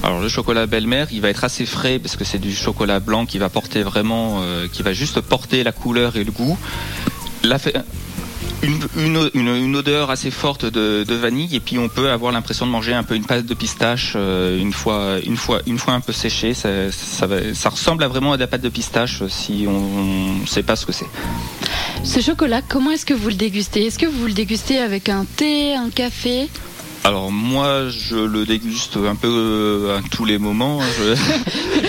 Alors 0.02 0.20
le 0.20 0.28
chocolat 0.28 0.66
belle-mère, 0.66 1.08
il 1.10 1.20
va 1.20 1.28
être 1.28 1.44
assez 1.44 1.66
frais 1.66 1.98
parce 1.98 2.16
que 2.16 2.24
c'est 2.24 2.38
du 2.38 2.54
chocolat 2.54 3.00
blanc 3.00 3.26
qui 3.26 3.38
va 3.38 3.48
porter 3.48 3.82
vraiment, 3.82 4.40
euh, 4.42 4.66
qui 4.70 4.82
va 4.82 4.92
juste 4.92 5.20
porter 5.20 5.62
la 5.62 5.72
couleur 5.72 6.16
et 6.16 6.24
le 6.24 6.32
goût. 6.32 6.58
La 7.42 7.56
une, 8.62 8.86
une- 9.34 9.76
odeur 9.76 10.10
assez 10.10 10.30
forte 10.30 10.66
de, 10.66 11.04
de 11.04 11.14
vanille 11.14 11.54
et 11.56 11.60
puis 11.60 11.78
on 11.78 11.88
peut 11.88 12.10
avoir 12.10 12.32
l'impression 12.32 12.66
de 12.66 12.70
manger 12.70 12.92
un 12.92 13.02
peu 13.02 13.14
une 13.14 13.24
pâte 13.24 13.46
de 13.46 13.54
pistache 13.54 14.12
euh, 14.16 14.58
une 14.58 14.72
fois, 14.72 15.16
une 15.24 15.36
fois, 15.36 15.60
une 15.66 15.78
fois 15.78 15.94
un 15.94 16.00
peu 16.00 16.12
séchée. 16.12 16.52
Ça, 16.52 16.68
ça 16.92 17.68
ressemble 17.70 18.04
à 18.04 18.08
vraiment 18.08 18.32
à 18.32 18.36
de 18.36 18.42
la 18.42 18.46
pâte 18.46 18.60
de 18.60 18.68
pistache 18.68 19.22
euh, 19.22 19.28
si 19.28 19.64
on 19.66 20.40
ne 20.42 20.46
sait 20.46 20.62
pas 20.62 20.76
ce 20.76 20.84
que 20.84 20.92
c'est. 20.92 21.06
Ce 22.04 22.20
chocolat, 22.20 22.60
comment 22.60 22.90
est-ce 22.90 23.06
que 23.06 23.14
vous 23.14 23.28
le 23.28 23.34
dégustez? 23.34 23.86
Est-ce 23.86 23.98
que 23.98 24.06
vous 24.06 24.26
le 24.26 24.32
dégustez 24.32 24.78
avec 24.78 25.08
un 25.08 25.24
thé, 25.24 25.74
un 25.74 25.88
café? 25.88 26.48
Alors 27.02 27.32
moi, 27.32 27.88
je 27.88 28.16
le 28.16 28.44
déguste 28.44 28.98
un 28.98 29.14
peu 29.14 29.26
euh, 29.28 29.98
à 29.98 30.02
tous 30.10 30.26
les 30.26 30.38
moments. 30.38 30.80
hein. 30.82 30.86
Je- 30.98 31.14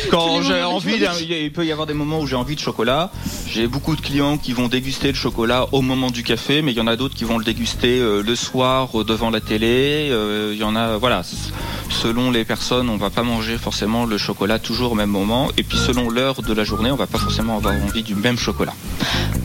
Quand 0.10 0.42
j'ai 0.42 0.62
envie, 0.64 0.92
il 1.30 1.52
peut 1.52 1.66
y 1.66 1.72
avoir 1.72 1.86
des 1.88 1.94
moments 1.94 2.20
où 2.22 2.28
j'ai 2.28 2.36
envie 2.38 2.56
de 2.56 2.60
chocolat. 2.62 3.12
J'ai 3.48 3.68
beaucoup 3.68 3.96
de 3.96 4.02
clients 4.02 4.38
qui 4.38 4.54
vont 4.54 4.68
déguster 4.70 5.10
le 5.10 5.14
chocolat 5.18 5.68
au 5.74 5.82
moment 5.82 6.10
du 6.12 6.24
café, 6.24 6.62
mais 6.62 6.72
il 6.72 6.78
y 6.78 6.82
en 6.82 6.88
a 6.88 6.96
d'autres 6.96 7.16
qui 7.16 7.24
vont 7.26 7.38
le 7.38 7.44
déguster 7.44 8.00
euh, 8.00 8.22
le 8.24 8.36
soir 8.36 8.90
euh, 9.02 9.04
devant 9.04 9.30
la 9.30 9.42
télé. 9.42 10.10
Il 10.54 10.58
y 10.58 10.64
en 10.64 10.76
a, 10.78 10.96
voilà. 10.98 11.24
Selon 11.90 12.32
les 12.32 12.46
personnes, 12.46 12.90
on 12.90 12.98
va 12.98 13.10
pas 13.10 13.24
manger 13.24 13.58
forcément 13.58 14.06
le 14.06 14.18
chocolat 14.18 14.60
toujours 14.60 14.94
au 14.94 14.96
même 14.96 15.10
moment. 15.10 15.50
Et 15.58 15.64
puis 15.64 15.78
selon 15.78 16.10
l'heure 16.10 16.42
de 16.42 16.54
la 16.54 16.64
journée, 16.64 16.90
on 16.90 16.96
va 16.96 17.08
pas 17.08 17.20
forcément 17.20 17.58
avoir 17.58 17.74
envie 17.76 18.04
du 18.04 18.16
même 18.16 18.38
chocolat. 18.38 18.74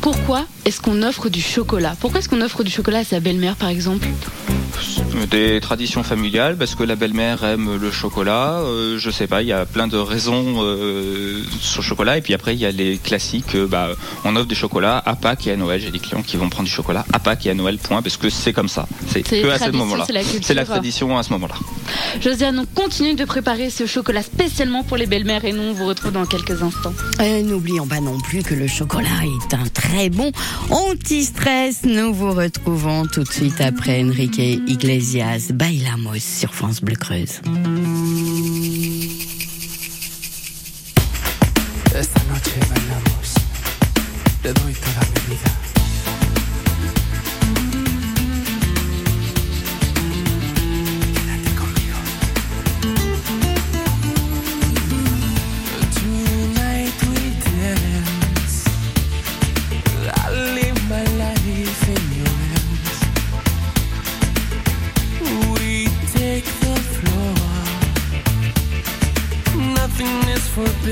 Pourquoi 0.01 0.45
est-ce 0.65 0.81
qu'on 0.81 1.03
offre 1.03 1.29
du 1.29 1.41
chocolat? 1.43 1.97
Pourquoi 2.01 2.21
est-ce 2.21 2.29
qu'on 2.29 2.41
offre 2.41 2.63
du 2.63 2.71
chocolat 2.71 2.99
à 2.99 3.05
sa 3.05 3.19
belle-mère, 3.19 3.57
par 3.57 3.69
exemple? 3.69 4.07
Des 5.31 5.61
traditions 5.61 6.03
familiales, 6.03 6.57
parce 6.59 6.75
que 6.75 6.83
la 6.83 6.95
belle-mère 6.95 7.43
aime 7.43 7.79
le 7.81 7.91
chocolat. 7.91 8.61
euh, 8.61 8.99
je 8.99 9.11
sais 9.11 9.27
pas, 9.27 9.41
il 9.43 9.49
y 9.49 9.53
a 9.53 9.65
plein 9.65 9.89
de 9.89 9.97
raisons 9.97 10.57
euh, 10.59 11.43
sur 11.61 11.81
le 11.81 11.87
chocolat. 11.87 12.19
Et 12.19 12.21
puis 12.21 12.35
après, 12.35 12.55
il 12.55 12.61
y 12.61 12.67
a 12.67 12.71
les 12.71 12.99
classiques. 12.99 13.55
euh, 13.55 13.67
bah, 13.67 13.89
on 14.25 14.37
offre 14.37 14.47
des 14.47 14.55
chocolats 14.55 15.03
à 15.05 15.17
Pâques 15.17 15.47
et 15.47 15.53
à 15.53 15.57
Noël. 15.57 15.81
J'ai 15.81 15.91
des 15.91 15.99
clients 15.99 16.23
qui 16.23 16.37
vont 16.37 16.49
prendre 16.51 16.69
du 16.69 16.75
chocolat 16.75 17.05
à 17.13 17.19
Pâques 17.19 17.47
et 17.47 17.51
à 17.51 17.55
Noël, 17.55 17.79
point, 17.79 18.03
parce 18.03 18.17
que 18.19 18.29
c'est 18.29 18.53
comme 18.53 18.69
ça. 18.69 18.87
C'est 19.09 19.23
que 19.23 19.49
à 19.49 19.59
ce 19.59 19.71
moment-là. 19.71 20.07
c'est 20.43 20.55
la 20.55 20.65
tradition 20.65 21.17
à 21.17 21.23
ce 21.23 21.31
moment-là. 21.33 21.55
Josiane, 22.21 22.59
on 22.59 22.67
continue 22.81 23.15
de 23.15 23.25
préparer 23.25 23.71
ce 23.71 23.87
chocolat 23.87 24.23
spécialement 24.23 24.83
pour 24.85 24.97
les 24.99 25.07
belles-mères 25.07 25.45
et 25.45 25.53
nous, 25.53 25.63
on 25.63 25.73
vous 25.73 25.87
retrouve 25.87 26.13
dans 26.13 26.27
quelques 26.27 26.63
instants. 26.63 26.93
Et 27.23 27.43
N'oublions 27.43 27.87
pas 27.87 28.01
non 28.01 28.19
plus 28.21 28.43
que 28.43 28.55
le 28.55 28.67
chocolat 28.67 29.09
est 29.25 29.55
un 29.55 29.67
très 29.73 30.11
bon 30.11 30.31
anti-stress. 30.71 31.81
Nous 31.85 32.13
vous 32.13 32.33
retrouvons 32.33 33.07
tout 33.07 33.23
de 33.25 33.33
suite 33.33 33.61
après 33.61 34.03
Enrique 34.05 34.39
Iglesias, 34.39 35.06
Bailamos 35.53 36.19
sur 36.19 36.53
France 36.53 36.81
Bleu 36.81 36.97
Creuse. 36.97 37.41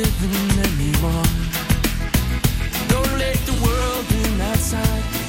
Forbidden 0.05 0.59
anymore. 0.59 1.25
Don't 2.89 3.19
let 3.19 3.37
the 3.47 3.57
world 3.65 4.07
in 4.13 4.41
outside. 4.41 5.24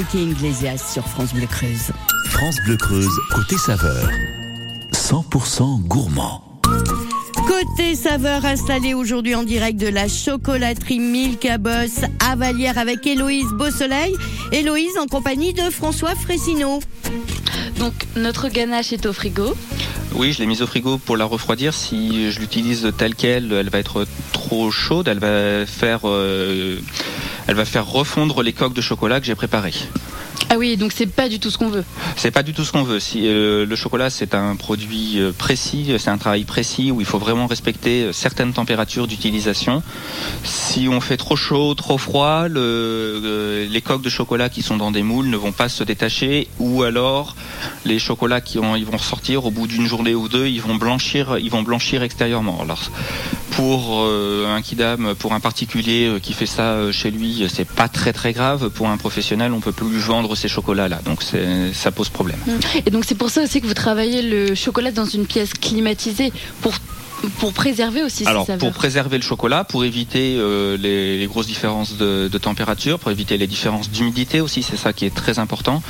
Enrique 0.00 0.14
Iglesias 0.14 0.92
sur 0.94 1.06
France 1.06 1.34
Bleu 1.34 1.46
Creuse. 1.46 1.90
France 2.30 2.56
Bleu 2.64 2.76
Creuse, 2.78 3.20
côté 3.34 3.58
saveur. 3.58 4.08
100% 4.92 5.82
gourmand. 5.82 6.42
Côté 7.46 7.94
saveur 7.94 8.46
installé 8.46 8.94
aujourd'hui 8.94 9.34
en 9.34 9.42
direct 9.42 9.78
de 9.78 9.88
la 9.88 10.08
chocolaterie 10.08 11.00
Milka 11.00 11.58
Boss 11.58 12.00
à 12.26 12.34
Vallière 12.34 12.78
avec 12.78 13.06
Héloïse 13.06 13.50
Beausoleil. 13.52 14.14
Héloïse 14.52 14.96
en 14.98 15.06
compagnie 15.06 15.52
de 15.52 15.68
François 15.68 16.14
Fressineau. 16.14 16.80
Donc 17.78 17.92
notre 18.16 18.48
ganache 18.48 18.94
est 18.94 19.04
au 19.04 19.12
frigo. 19.12 19.54
Oui, 20.14 20.32
je 20.32 20.40
l'ai 20.40 20.46
mise 20.46 20.62
au 20.62 20.66
frigo 20.66 20.98
pour 20.98 21.16
la 21.16 21.24
refroidir. 21.24 21.72
Si 21.72 22.30
je 22.32 22.40
l'utilise 22.40 22.90
telle 22.96 23.14
qu'elle, 23.14 23.52
elle 23.52 23.68
va 23.68 23.78
être 23.78 24.06
trop 24.32 24.70
chaude. 24.70 25.08
Elle 25.08 25.18
va 25.18 25.66
faire, 25.66 26.00
euh, 26.04 26.78
elle 27.50 27.56
va 27.56 27.64
faire 27.64 27.84
refondre 27.84 28.44
les 28.44 28.52
coques 28.52 28.74
de 28.74 28.80
chocolat 28.80 29.18
que 29.18 29.26
j'ai 29.26 29.34
préparées. 29.34 29.74
Ah 30.52 30.56
oui, 30.58 30.76
donc 30.76 30.90
c'est 30.92 31.06
pas 31.06 31.28
du 31.28 31.38
tout 31.38 31.48
ce 31.48 31.58
qu'on 31.58 31.68
veut. 31.68 31.84
C'est 32.16 32.32
pas 32.32 32.42
du 32.42 32.52
tout 32.52 32.64
ce 32.64 32.72
qu'on 32.72 32.82
veut. 32.82 32.98
Si 32.98 33.28
euh, 33.28 33.64
le 33.64 33.76
chocolat 33.76 34.10
c'est 34.10 34.34
un 34.34 34.56
produit 34.56 35.20
euh, 35.20 35.30
précis, 35.30 35.94
c'est 35.96 36.10
un 36.10 36.18
travail 36.18 36.42
précis 36.42 36.90
où 36.90 37.00
il 37.00 37.06
faut 37.06 37.20
vraiment 37.20 37.46
respecter 37.46 38.02
euh, 38.02 38.12
certaines 38.12 38.52
températures 38.52 39.06
d'utilisation. 39.06 39.80
Si 40.42 40.88
on 40.88 41.00
fait 41.00 41.16
trop 41.16 41.36
chaud, 41.36 41.74
trop 41.74 41.98
froid, 41.98 42.48
le, 42.48 43.68
les 43.70 43.80
coques 43.80 44.02
de 44.02 44.08
chocolat 44.08 44.48
qui 44.48 44.62
sont 44.62 44.76
dans 44.76 44.90
des 44.90 45.04
moules 45.04 45.28
ne 45.28 45.36
vont 45.36 45.52
pas 45.52 45.68
se 45.68 45.84
détacher, 45.84 46.48
ou 46.58 46.82
alors 46.82 47.36
les 47.84 48.00
chocolats 48.00 48.40
qui 48.40 48.58
vont 48.58 48.74
ressortir 48.92 49.44
au 49.46 49.52
bout 49.52 49.68
d'une 49.68 49.86
journée 49.86 50.16
ou 50.16 50.28
deux, 50.28 50.48
ils 50.48 50.60
vont 50.60 50.74
blanchir, 50.74 51.38
ils 51.38 51.50
vont 51.50 51.62
blanchir 51.62 52.02
extérieurement. 52.02 52.60
Alors 52.60 52.90
pour 53.52 54.04
un 54.04 54.62
kidam, 54.62 55.14
pour 55.16 55.34
un 55.34 55.40
particulier 55.40 56.18
qui 56.22 56.32
fait 56.32 56.46
ça 56.46 56.90
chez 56.92 57.10
lui, 57.10 57.46
c'est 57.52 57.68
pas 57.68 57.88
très 57.88 58.12
très 58.12 58.32
grave. 58.32 58.70
Pour 58.70 58.88
un 58.88 58.96
professionnel, 58.96 59.52
on 59.52 59.60
peut 59.60 59.72
plus 59.72 59.90
lui 59.90 59.98
vendre 59.98 60.34
ces 60.40 60.48
chocolats 60.48 60.88
là, 60.88 61.00
donc 61.04 61.22
ça 61.72 61.90
pose 61.92 62.08
problème. 62.08 62.38
Et 62.86 62.90
donc 62.90 63.04
c'est 63.04 63.14
pour 63.14 63.30
ça 63.30 63.42
aussi 63.42 63.60
que 63.60 63.66
vous 63.66 63.74
travaillez 63.74 64.22
le 64.22 64.54
chocolat 64.54 64.90
dans 64.90 65.04
une 65.04 65.26
pièce 65.26 65.52
climatisée 65.52 66.32
pour 66.62 66.72
pour 67.38 67.52
préserver 67.52 68.02
aussi 68.02 68.26
Alors 68.26 68.46
pour 68.58 68.72
préserver 68.72 69.16
le 69.16 69.22
chocolat, 69.22 69.64
pour 69.64 69.84
éviter 69.84 70.36
euh, 70.38 70.76
les, 70.76 71.18
les 71.18 71.26
grosses 71.26 71.46
différences 71.46 71.96
de, 71.96 72.28
de 72.28 72.38
température, 72.38 72.98
pour 72.98 73.10
éviter 73.10 73.36
les 73.36 73.46
différences 73.46 73.90
d'humidité 73.90 74.40
aussi, 74.40 74.62
c'est 74.62 74.76
ça 74.76 74.92
qui 74.92 75.04
est 75.04 75.14
très 75.14 75.38
important. 75.38 75.82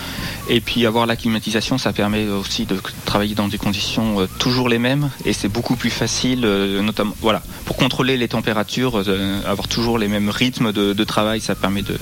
Et 0.49 0.61
puis 0.61 0.87
avoir 0.87 1.07
la 1.07 1.17
climatisation, 1.17 1.79
ça 1.79 1.93
permet 1.93 2.27
aussi 2.29 2.67
de 2.67 2.77
travailler 3.05 3.35
dans 3.35 3.49
des 3.49 3.59
conditions 3.59 4.21
euh, 4.21 4.27
toujours 4.39 4.69
les 4.69 4.79
mêmes 4.79 5.11
et 5.25 5.33
c'est 5.33 5.49
beaucoup 5.49 5.77
plus 5.77 5.91
facile, 5.91 6.43
euh, 6.45 6.83
notamment 6.83 7.15
voilà, 7.21 7.43
pour 7.65 7.77
contrôler 7.77 8.17
les 8.17 8.29
températures, 8.29 9.03
avoir 9.47 9.69
toujours 9.69 9.99
les 9.99 10.09
mêmes 10.09 10.31
rythmes 10.31 10.73
de, 10.73 10.93
de 10.93 11.05
travail, 11.05 11.41
ça 11.41 11.55
permet 11.55 11.83
de, 11.83 11.97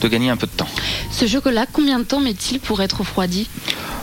de 0.00 0.08
gagner 0.08 0.30
un 0.30 0.36
peu 0.36 0.46
de 0.46 0.52
temps. 0.52 0.68
Ce 1.10 1.26
chocolat, 1.26 1.66
combien 1.72 1.98
de 1.98 2.04
temps 2.04 2.20
met-il 2.20 2.60
pour 2.60 2.80
être 2.82 2.98
refroidi? 2.98 3.48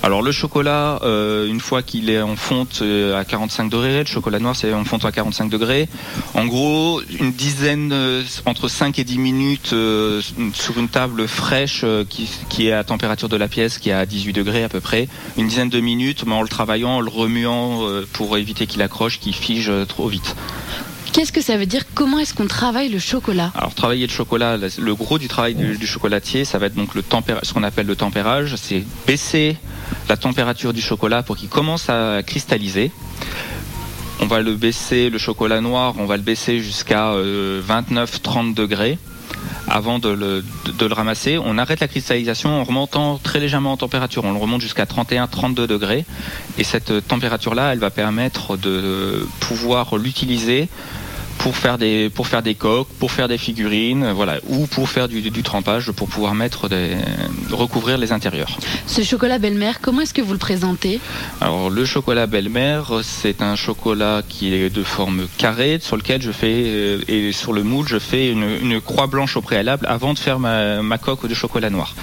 Alors 0.04 0.22
le 0.22 0.32
chocolat, 0.32 1.00
euh, 1.04 1.48
une 1.48 1.60
fois 1.60 1.82
qu'il 1.82 2.10
est 2.10 2.22
en 2.22 2.36
fonte 2.36 2.80
euh, 2.82 3.20
à 3.20 3.26
45 3.26 3.70
degrés, 3.70 4.00
le 4.00 4.06
chocolat 4.06 4.40
noir 4.40 4.56
c'est 4.56 4.74
en 4.74 4.86
fonte 4.86 5.04
à 5.06 5.12
45 5.12 5.50
degrés. 5.50 5.88
En 6.36 6.46
gros, 6.46 7.02
une 7.20 7.32
dizaine, 7.32 7.92
euh, 7.92 8.24
entre 8.46 8.68
5 8.68 9.00
et 9.00 9.04
10 9.04 9.18
minutes 9.18 9.76
sur 10.54 10.78
une 10.78 10.90
table 10.90 11.28
fraîche 11.28 11.86
qui, 12.50 12.68
est 12.68 12.72
à 12.72 12.84
température 12.84 13.30
de 13.30 13.38
la 13.38 13.48
pièce, 13.48 13.80
qui 13.80 13.90
est 13.90 13.94
à 13.94 14.06
18 14.06 14.34
degrés 14.34 14.64
à 14.64 14.70
peu 14.70 14.80
près. 14.80 15.08
Une 15.38 15.48
dizaine 15.48 15.70
de 15.70 15.80
minutes, 15.80 16.24
mais 16.26 16.34
en 16.34 16.42
le 16.42 16.50
travaillant, 16.50 16.98
en 16.98 17.02
le 17.02 17.10
remuant 17.10 17.82
pour 18.14 18.38
éviter 18.38 18.68
qu'il 18.68 18.82
accroche, 18.82 19.20
qu'il 19.20 19.34
fige 19.34 19.72
trop 19.88 20.08
vite. 20.08 20.36
Qu'est-ce 21.16 21.32
que 21.32 21.40
ça 21.40 21.56
veut 21.56 21.66
dire? 21.66 21.84
Comment 21.94 22.20
est-ce 22.20 22.34
qu'on 22.34 22.46
travaille 22.46 22.90
le 22.90 23.00
chocolat? 23.00 23.50
Alors 23.56 23.74
travailler 23.74 24.06
le 24.06 24.12
chocolat, 24.12 24.58
le 24.58 24.96
gros 24.96 25.18
du 25.18 25.30
travail 25.30 25.56
du, 25.56 25.88
chocolatier, 25.88 26.44
ça 26.44 26.58
va 26.58 26.66
être 26.66 26.76
donc 26.76 26.90
ce 26.94 27.54
qu'on 27.54 27.64
appelle 27.64 27.86
le 27.86 27.96
tempérage, 27.96 28.58
c'est 28.58 28.84
baisser 29.08 29.56
la 30.10 30.18
température 30.18 30.74
du 30.74 30.82
chocolat 30.82 31.24
pour 31.24 31.38
qu'il 31.38 31.48
commence 31.48 31.90
à 31.90 32.22
cristalliser. 32.22 32.92
On 34.20 34.26
va 34.26 34.42
le 34.42 34.56
baisser, 34.56 35.10
le 35.10 35.18
chocolat 35.18 35.62
noir, 35.62 35.94
on 36.00 36.06
va 36.06 36.18
le 36.18 36.22
baisser 36.22 36.60
jusqu'à 36.60 37.14
29-30 37.14 38.54
degrés. 38.54 38.98
Avant 39.68 40.00
de 40.00 40.10
le, 40.10 40.94
ramasser. 40.94 41.38
On 41.38 41.58
arrête 41.58 41.80
la 41.80 41.88
cristallisation 41.88 42.62
en 42.62 42.64
remontant 42.64 43.20
très 43.22 43.40
légèrement 43.40 43.74
en 43.74 43.78
température. 43.78 44.24
On 44.26 44.32
le 44.32 44.40
remonte 44.40 44.62
jusqu'à 44.62 44.86
31-32 44.86 45.68
degrés. 45.68 46.06
Et 46.58 46.64
cette 46.64 47.08
température-là, 47.08 47.74
elle 47.74 47.80
va 47.80 47.90
permettre 47.90 48.58
de 48.58 49.28
pouvoir 49.40 49.98
l'utiliser 49.98 50.70
pour 51.38 51.56
faire 51.56 51.78
des 51.78 52.10
pour 52.10 52.28
faire 52.28 52.42
des 52.42 52.56
coques, 52.56 52.88
pour 53.00 53.12
faire 53.12 53.28
des 53.28 53.38
figurines, 53.38 54.12
voilà, 54.12 54.40
ou 54.48 54.68
pour 54.68 54.90
faire 54.90 55.08
du, 55.08 55.22
du 55.22 55.44
trempage 55.44 55.92
pour 55.92 56.08
pouvoir 56.08 56.34
mettre 56.34 56.70
des 56.70 56.96
recouvrir 57.52 57.98
les 57.98 58.12
intérieurs. 58.12 58.58
Ce 58.88 59.04
chocolat 59.04 59.38
belle-mère, 59.38 59.82
comment 59.82 60.02
est-ce 60.02 60.14
que 60.14 60.22
vous 60.22 60.34
le 60.34 60.40
présentez? 60.40 61.00
Alors 61.42 61.70
le 61.70 61.86
chocolat 61.86 62.28
belle-mère, 62.28 63.02
c'est 63.04 63.42
un 63.42 63.56
chocolat 63.56 64.22
qui 64.28 64.54
est 64.54 64.70
de 64.70 64.84
forme 64.84 65.28
carrée 65.38 65.80
sur 65.82 65.98
lequel 65.98 66.22
je 66.22 66.32
fais 66.32 66.64
euh, 66.66 67.02
et 67.08 67.32
sur 67.32 67.54
le 67.54 67.64
moule 67.64 67.88
je 67.88 68.00
fais 68.00 68.30
une, 68.30 68.48
une 68.62 68.82
croix 68.82 69.08
blanche 69.08 69.38
au 69.38 69.42
préalable 69.42 69.86
avant 69.88 70.14
de 70.14 70.20
faire 70.20 70.40
ma, 70.40 70.82
ma 70.82 70.98
coque 70.98 71.28
de 71.28 71.34
chocolat 71.34 71.70
noir. 71.70 71.96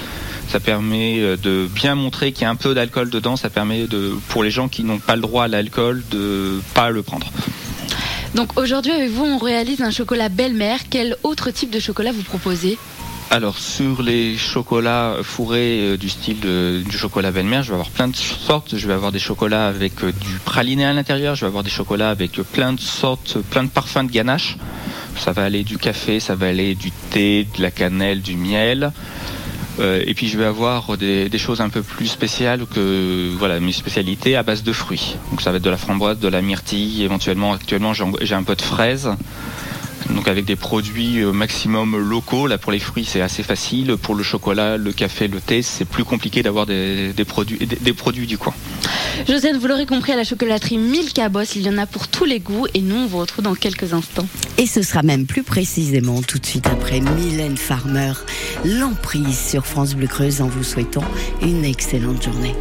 Ça 0.49 0.61
permet 0.61 1.19
euh, 1.21 1.37
de 1.37 1.67
bien 1.73 1.95
montrer 1.95 2.33
qu'il 2.33 2.43
y 2.43 2.45
a 2.45 2.51
un 2.51 2.57
peu 2.57 2.75
d'alcool 2.75 3.09
dedans. 3.09 3.37
Ça 3.37 3.49
permet 3.49 3.87
de, 3.87 4.13
pour 4.29 4.45
les 4.45 4.51
gens 4.51 4.69
qui 4.69 4.85
n'ont 4.85 4.99
pas 4.99 5.17
le 5.17 5.23
droit 5.23 5.45
à 5.45 5.49
l'alcool, 5.49 6.03
de 6.11 6.61
pas 6.75 6.91
le 6.91 7.03
prendre. 7.03 7.27
Donc 8.35 8.59
aujourd'hui 8.59 8.93
avec 8.93 9.11
vous, 9.11 9.25
on 9.25 9.39
réalise 9.39 9.83
un 9.83 9.91
chocolat 9.91 10.29
belle-mère. 10.29 10.81
Quel 10.89 11.17
autre 11.23 11.51
type 11.51 11.71
de 11.71 11.79
chocolat 11.79 12.13
vous 12.13 12.23
proposez? 12.23 12.79
Alors 13.31 13.59
sur 13.59 14.03
les 14.03 14.37
chocolats 14.37 15.17
fourrés 15.23 15.81
euh, 15.81 15.97
du 15.97 16.11
style 16.11 16.41
du 16.41 16.99
chocolat 16.99 17.31
belle-mère, 17.31 17.63
je 17.63 17.69
vais 17.69 17.75
avoir 17.75 17.91
plein 17.91 18.09
de 18.09 18.17
sortes. 18.17 18.77
Je 18.77 18.87
vais 18.87 18.93
avoir 18.93 19.13
des 19.13 19.19
chocolats 19.19 19.69
avec 19.69 20.03
euh, 20.03 20.13
du 20.13 20.39
praliné 20.45 20.85
à 20.85 20.93
l'intérieur. 20.93 21.35
Je 21.35 21.43
vais 21.43 21.47
avoir 21.47 21.63
des 21.63 21.71
chocolats 21.71 22.11
avec 22.11 22.39
euh, 22.39 22.43
plein 22.43 22.73
de 22.73 22.81
sortes, 22.81 23.39
plein 23.51 23.65
de 23.65 23.71
parfums 23.71 24.05
de 24.05 24.11
ganache. 24.11 24.57
Ça 25.19 25.33
va 25.33 25.45
aller 25.45 25.63
du 25.63 25.79
café, 25.79 26.21
ça 26.21 26.35
va 26.35 26.49
aller 26.49 26.75
du 26.75 26.91
thé, 26.91 27.47
de 27.57 27.63
la 27.63 27.71
cannelle, 27.71 28.23
du 28.23 28.37
miel. 28.37 28.93
Euh, 29.81 30.03
et 30.07 30.15
puis 30.15 30.29
je 30.29 30.37
vais 30.39 30.45
avoir 30.45 30.97
des, 30.97 31.31
choses 31.39 31.61
un 31.61 31.71
peu 31.71 31.83
plus 31.83 32.07
spéciales 32.07 32.67
que 32.67 33.31
voilà 33.39 33.59
mes 33.59 33.73
spécialités 33.73 34.37
à 34.37 34.43
base 34.43 34.63
de 34.63 34.73
fruits. 34.73 35.17
Donc 35.31 35.41
ça 35.41 35.51
va 35.51 35.57
être 35.57 35.63
de 35.63 35.71
la 35.71 35.77
framboise, 35.77 36.19
de 36.19 36.29
la 36.29 36.43
myrtille, 36.43 37.03
éventuellement 37.03 37.53
actuellement 37.53 37.95
j'ai 37.95 38.05
j'ai 38.21 38.35
un 38.35 38.43
peu 38.43 38.55
de 38.55 38.63
fraises. 38.63 39.11
Donc 40.11 40.29
avec 40.29 40.45
des 40.45 40.57
produits 40.57 41.25
au 41.25 41.33
maximum 41.33 41.97
locaux. 41.97 42.47
Là 42.47 42.59
pour 42.59 42.73
les 42.73 42.79
fruits 42.79 43.05
c'est 43.05 43.21
assez 43.21 43.43
facile. 43.43 43.97
Pour 43.97 44.15
le 44.15 44.23
chocolat, 44.23 44.77
le 44.77 44.93
café, 44.93 45.29
le 45.29 45.41
thé, 45.41 45.63
c'est 45.63 45.85
plus 45.85 46.05
compliqué 46.05 46.43
d'avoir 46.43 46.67
des, 46.67 47.13
des 47.13 47.25
produits 47.25 47.59
des, 47.59 47.77
des 47.77 47.93
produits 47.93 48.27
du 48.27 48.39
coin. 48.39 48.55
Josiane, 49.29 49.59
vous 49.59 49.67
l'aurez 49.67 49.87
compris, 49.87 50.13
à 50.13 50.17
la 50.17 50.25
chocolaterie 50.25 50.79
Milka 50.79 51.29
Boss, 51.29 51.55
il 51.55 51.63
y 51.63 51.69
en 51.69 51.79
a 51.79 51.87
pour 51.87 52.09
tous 52.09 52.25
les 52.25 52.41
goûts 52.41 52.67
et 52.75 52.81
nous, 52.81 52.97
on 52.97 53.07
vous 53.07 53.19
retrouve 53.19 53.45
dans 53.45 53.55
quelques 53.55 53.93
instants. 53.93 54.27
Et 54.59 54.67
ce 54.67 54.83
sera 54.83 55.03
même 55.03 55.27
plus 55.27 55.43
précisément 55.43 56.23
tout 56.23 56.39
de 56.39 56.47
suite 56.47 56.67
après 56.67 57.01
Mylène 57.01 57.57
Farmer, 57.57 58.13
l'emprise 58.65 59.39
sur 59.39 59.67
France 59.67 59.95
Bleu 59.95 60.07
Creuse 60.07 60.41
en 60.41 60.49
vous 60.49 60.65
souhaitant 60.65 61.05
une 61.43 61.65
excellente 61.65 62.23
journée. 62.23 62.55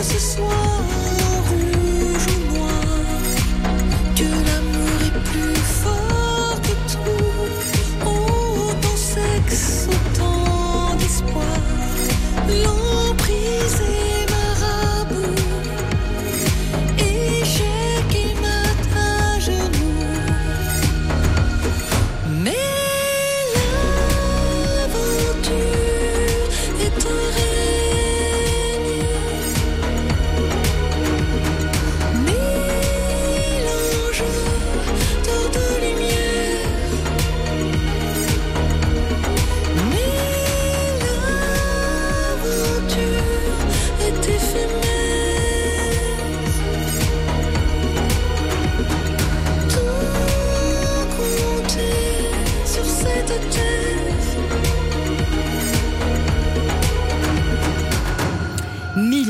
Que 0.00 0.06
ce 0.06 0.18
soit 0.18 0.69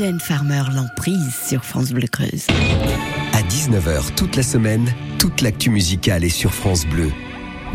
Mylène 0.01 0.19
Farmer, 0.19 0.63
l'emprise 0.73 1.35
sur 1.47 1.63
France 1.63 1.91
Bleu 1.91 2.07
Creuse. 2.07 2.47
À 3.33 3.41
19h 3.43 4.15
toute 4.15 4.35
la 4.35 4.41
semaine, 4.41 4.91
toute 5.19 5.41
l'actu 5.41 5.69
musicale 5.69 6.23
est 6.23 6.29
sur 6.29 6.55
France 6.55 6.87
Bleu. 6.87 7.11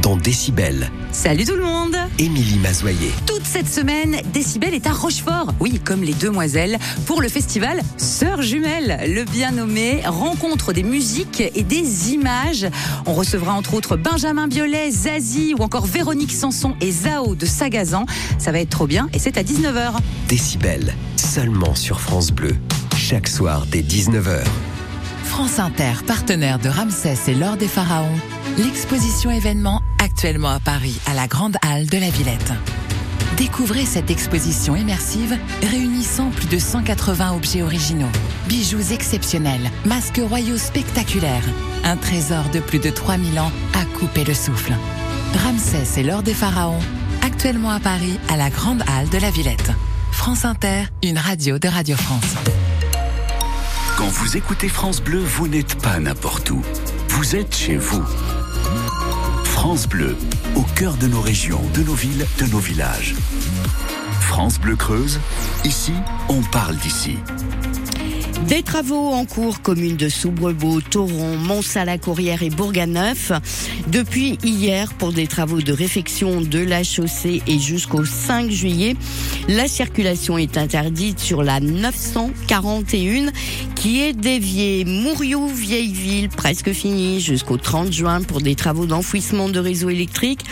dans 0.02 0.16
Décibel. 0.16 0.90
Salut 1.12 1.44
tout 1.44 1.54
le 1.54 1.62
monde 1.62 1.95
Émilie 2.18 2.58
Mazoyer. 2.58 3.12
Toute 3.26 3.44
cette 3.44 3.68
semaine, 3.68 4.16
Décibel 4.32 4.72
est 4.72 4.86
à 4.86 4.92
Rochefort, 4.92 5.52
oui, 5.60 5.78
comme 5.84 6.02
les 6.02 6.14
demoiselles, 6.14 6.78
pour 7.04 7.20
le 7.20 7.28
festival 7.28 7.82
Sœurs 7.98 8.40
Jumelles. 8.40 9.00
Le 9.06 9.24
bien 9.24 9.50
nommé 9.50 10.00
rencontre 10.06 10.72
des 10.72 10.82
musiques 10.82 11.42
et 11.54 11.62
des 11.62 12.12
images. 12.12 12.66
On 13.04 13.12
recevra 13.12 13.52
entre 13.52 13.74
autres 13.74 13.96
Benjamin 13.96 14.48
Biolay, 14.48 14.90
Zazie 14.90 15.54
ou 15.58 15.62
encore 15.62 15.84
Véronique 15.84 16.32
Sanson 16.32 16.74
et 16.80 16.90
Zao 16.90 17.34
de 17.34 17.44
Sagazan. 17.44 18.06
Ça 18.38 18.50
va 18.50 18.60
être 18.60 18.70
trop 18.70 18.86
bien 18.86 19.08
et 19.12 19.18
c'est 19.18 19.36
à 19.36 19.42
19h. 19.42 19.96
Décibel, 20.28 20.94
seulement 21.16 21.74
sur 21.74 22.00
France 22.00 22.30
Bleu. 22.30 22.56
Chaque 22.96 23.28
soir 23.28 23.66
dès 23.70 23.82
19h. 23.82 24.42
France 25.24 25.58
Inter, 25.58 25.92
partenaire 26.06 26.58
de 26.58 26.70
Ramsès 26.70 27.18
et 27.28 27.34
l'Or 27.34 27.58
des 27.58 27.68
Pharaons, 27.68 28.08
l'exposition 28.56 29.30
événement 29.30 29.82
actuellement 30.16 30.48
à 30.48 30.60
Paris, 30.60 30.98
à 31.04 31.12
la 31.12 31.26
Grande 31.26 31.58
Halle 31.60 31.84
de 31.84 31.98
la 31.98 32.08
Villette. 32.08 32.50
Découvrez 33.36 33.84
cette 33.84 34.10
exposition 34.10 34.74
immersive 34.74 35.36
réunissant 35.60 36.30
plus 36.30 36.46
de 36.46 36.58
180 36.58 37.34
objets 37.34 37.60
originaux, 37.60 38.08
bijoux 38.48 38.92
exceptionnels, 38.92 39.70
masques 39.84 40.22
royaux 40.26 40.56
spectaculaires, 40.56 41.44
un 41.84 41.98
trésor 41.98 42.44
de 42.48 42.60
plus 42.60 42.78
de 42.78 42.88
3000 42.88 43.38
ans 43.38 43.52
à 43.74 43.84
couper 43.98 44.24
le 44.24 44.32
souffle. 44.32 44.72
Ramsès 45.44 46.00
et 46.00 46.02
l'Or 46.02 46.22
des 46.22 46.32
Pharaons, 46.32 46.80
actuellement 47.20 47.70
à 47.70 47.78
Paris, 47.78 48.18
à 48.30 48.38
la 48.38 48.48
Grande 48.48 48.84
Halle 48.88 49.10
de 49.10 49.18
la 49.18 49.30
Villette. 49.30 49.70
France 50.12 50.46
Inter, 50.46 50.84
une 51.02 51.18
radio 51.18 51.58
de 51.58 51.68
Radio 51.68 51.94
France. 51.94 52.36
Quand 53.98 54.08
vous 54.08 54.38
écoutez 54.38 54.70
France 54.70 55.02
Bleu, 55.02 55.20
vous 55.20 55.46
n'êtes 55.46 55.74
pas 55.82 55.98
n'importe 55.98 56.50
où. 56.50 56.62
Vous 57.10 57.36
êtes 57.36 57.54
chez 57.54 57.76
vous. 57.76 58.02
France 59.68 59.88
Bleu, 59.88 60.16
au 60.54 60.62
cœur 60.76 60.96
de 60.96 61.08
nos 61.08 61.20
régions, 61.20 61.60
de 61.74 61.82
nos 61.82 61.94
villes, 61.94 62.24
de 62.38 62.46
nos 62.52 62.60
villages. 62.60 63.16
France 64.20 64.60
Bleu 64.60 64.76
Creuse, 64.76 65.18
ici, 65.64 65.92
on 66.28 66.40
parle 66.40 66.76
d'ici. 66.76 67.18
Des 68.44 68.62
travaux 68.62 69.08
en 69.08 69.24
cours, 69.24 69.60
communes 69.60 69.96
de 69.96 70.08
Soubrebeau, 70.08 70.80
Toron, 70.80 71.36
Mont-Salat-Courrière 71.38 72.44
et 72.44 72.50
Bourganeuf. 72.50 73.32
Depuis 73.88 74.38
hier, 74.44 74.92
pour 74.94 75.12
des 75.12 75.26
travaux 75.26 75.60
de 75.60 75.72
réfection 75.72 76.40
de 76.40 76.60
la 76.60 76.84
chaussée 76.84 77.42
et 77.48 77.58
jusqu'au 77.58 78.04
5 78.04 78.48
juillet, 78.50 78.94
la 79.48 79.66
circulation 79.66 80.38
est 80.38 80.58
interdite 80.58 81.18
sur 81.18 81.42
la 81.42 81.58
941 81.58 83.32
qui 83.74 84.02
est 84.02 84.12
déviée 84.12 84.84
Mouriou, 84.84 85.48
Vieille 85.48 85.92
Ville, 85.92 86.28
presque 86.28 86.70
finie 86.70 87.20
jusqu'au 87.20 87.56
30 87.56 87.92
juin 87.92 88.22
pour 88.22 88.40
des 88.40 88.54
travaux 88.54 88.86
d'enfouissement 88.86 89.48
de 89.48 89.58
réseau 89.58 89.88
électrique. 89.88 90.44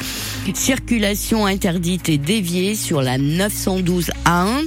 Circulation 0.55 1.47
interdite 1.47 2.09
et 2.09 2.19
déviée 2.19 2.75
sur 2.75 3.03
la 3.03 3.19
912 3.19 4.11
A1. 4.25 4.65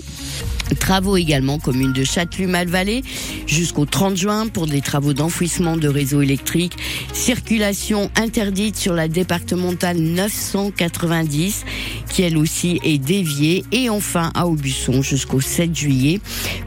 Travaux 0.75 1.17
également 1.17 1.59
commune 1.59 1.93
de 1.93 2.03
Châtelut-Malvallée 2.03 3.03
jusqu'au 3.45 3.85
30 3.85 4.17
juin 4.17 4.47
pour 4.47 4.67
des 4.67 4.81
travaux 4.81 5.13
d'enfouissement 5.13 5.77
de 5.77 5.87
réseau 5.87 6.21
électrique. 6.21 6.73
Circulation 7.13 8.11
interdite 8.15 8.75
sur 8.75 8.93
la 8.93 9.07
départementale 9.07 9.97
990 9.97 11.65
qui 12.09 12.21
elle 12.23 12.37
aussi 12.37 12.79
est 12.83 12.97
déviée. 12.97 13.63
Et 13.71 13.89
enfin 13.89 14.31
à 14.33 14.47
Aubusson 14.47 15.01
jusqu'au 15.01 15.41
7 15.41 15.75
juillet 15.75 16.19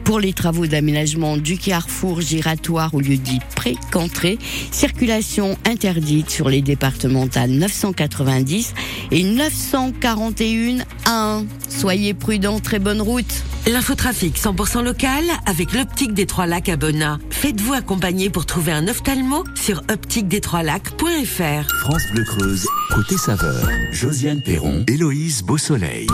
pour 0.03 0.19
les 0.19 0.33
travaux 0.33 0.67
d'aménagement 0.67 1.37
du 1.37 1.57
carrefour 1.57 2.21
giratoire 2.21 2.93
au 2.93 2.99
lieu 2.99 3.17
dit 3.17 3.39
pré-cantré. 3.55 4.37
Circulation 4.71 5.57
interdite 5.65 6.29
sur 6.29 6.49
les 6.49 6.61
départementales 6.61 7.51
990 7.51 8.73
et 9.11 9.23
941 9.23 10.77
A1. 11.05 11.45
Soyez 11.69 12.13
prudents, 12.13 12.59
très 12.59 12.79
bonne 12.79 13.01
route. 13.01 13.43
L'infotrafic 13.91 14.39
100% 14.39 14.85
local 14.85 15.25
avec 15.45 15.73
l'optique 15.73 16.13
des 16.13 16.25
Trois 16.25 16.45
Lacs 16.45 16.69
à 16.69 16.77
Bonnat. 16.77 17.19
Faites-vous 17.29 17.73
accompagner 17.73 18.29
pour 18.29 18.45
trouver 18.45 18.71
un 18.71 18.87
ophtalmo 18.87 19.43
sur 19.53 19.81
optiquedestroislacs.fr. 19.91 21.69
France 21.81 22.03
Bleu 22.13 22.23
Creuse, 22.23 22.65
côté 22.95 23.17
saveur. 23.17 23.67
Josiane 23.91 24.41
Perron, 24.41 24.85
Héloïse 24.87 25.43
Beausoleil. 25.43 26.07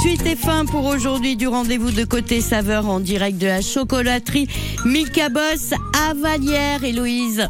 Suite 0.00 0.24
et 0.24 0.36
fin 0.36 0.64
pour 0.64 0.86
aujourd'hui 0.86 1.36
du 1.36 1.48
rendez-vous 1.48 1.90
de 1.90 2.04
côté 2.04 2.40
saveur 2.40 2.88
en 2.88 3.00
direct 3.00 3.36
de 3.36 3.48
la 3.48 3.60
chocolaterie 3.60 4.48
Milka 4.86 5.28
Boss 5.28 5.74
à 5.92 6.14
Vallière, 6.14 6.82
Héloïse. 6.82 7.46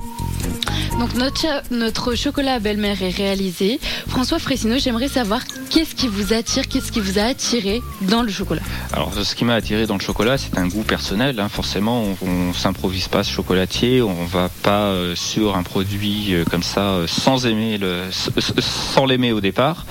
Donc 1.01 1.15
notre, 1.15 1.47
notre 1.71 2.15
chocolat 2.15 2.57
à 2.57 2.59
belle-mère 2.59 3.03
est 3.03 3.09
réalisé. 3.09 3.81
François 4.07 4.39
Fressino, 4.39 4.77
j'aimerais 4.77 5.09
savoir 5.09 5.41
qu'est-ce 5.71 5.95
qui 5.95 6.07
vous 6.09 6.35
attire, 6.35 6.69
qu'est-ce 6.69 6.93
qui 6.93 7.01
vous 7.01 7.19
a 7.19 7.23
attiré 7.23 7.81
dans 8.03 8.21
le 8.23 8.31
chocolat? 8.31 8.61
Alors, 8.93 9.11
ce 9.15 9.35
qui 9.35 9.47
m'a 9.47 9.55
attiré 9.55 9.87
dans 9.87 9.95
le 9.95 10.03
chocolat, 10.03 10.37
c'est 10.37 10.59
un 10.59 10.69
goût 10.69 10.83
personnel. 10.83 11.41
hein. 11.41 11.49
Forcément, 11.49 12.05
on, 12.21 12.29
on 12.29 12.53
s'improvise 12.53 13.09
pas 13.09 13.23
chocolatier, 13.23 14.03
on 14.03 14.27
va 14.27 14.51
pas 14.63 14.89
euh, 14.89 15.17
sur 15.17 15.57
un 15.57 15.63
produit 15.63 16.35
euh, 16.35 16.45
comme 16.45 16.63
ça 16.63 16.91
euh, 16.91 17.07
sans 17.07 17.47
aimer 17.47 17.79
le, 17.79 18.03
sans 18.59 19.07
l'aimer 19.07 19.33
au 19.33 19.41
départ. 19.41 19.87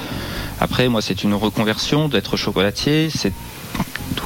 Après, 0.61 0.89
moi, 0.89 1.01
c'est 1.01 1.23
une 1.23 1.33
reconversion 1.33 2.07
d'être 2.07 2.37
chocolatier. 2.37 3.09
C'est 3.09 3.33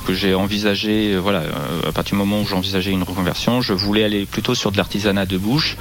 que 0.03 0.13
j'ai 0.13 0.35
envisagé, 0.35 1.13
euh, 1.13 1.19
voilà, 1.19 1.39
euh, 1.39 1.89
à 1.89 1.91
partir 1.91 2.15
du 2.15 2.19
moment 2.19 2.41
où 2.41 2.45
j'envisageais 2.45 2.91
une 2.91 3.03
reconversion, 3.03 3.61
je 3.61 3.73
voulais 3.73 4.03
aller 4.03 4.25
plutôt 4.25 4.55
sur 4.55 4.71
de 4.71 4.77
l'artisanat 4.77 5.25
de 5.25 5.37
bouche. 5.37 5.77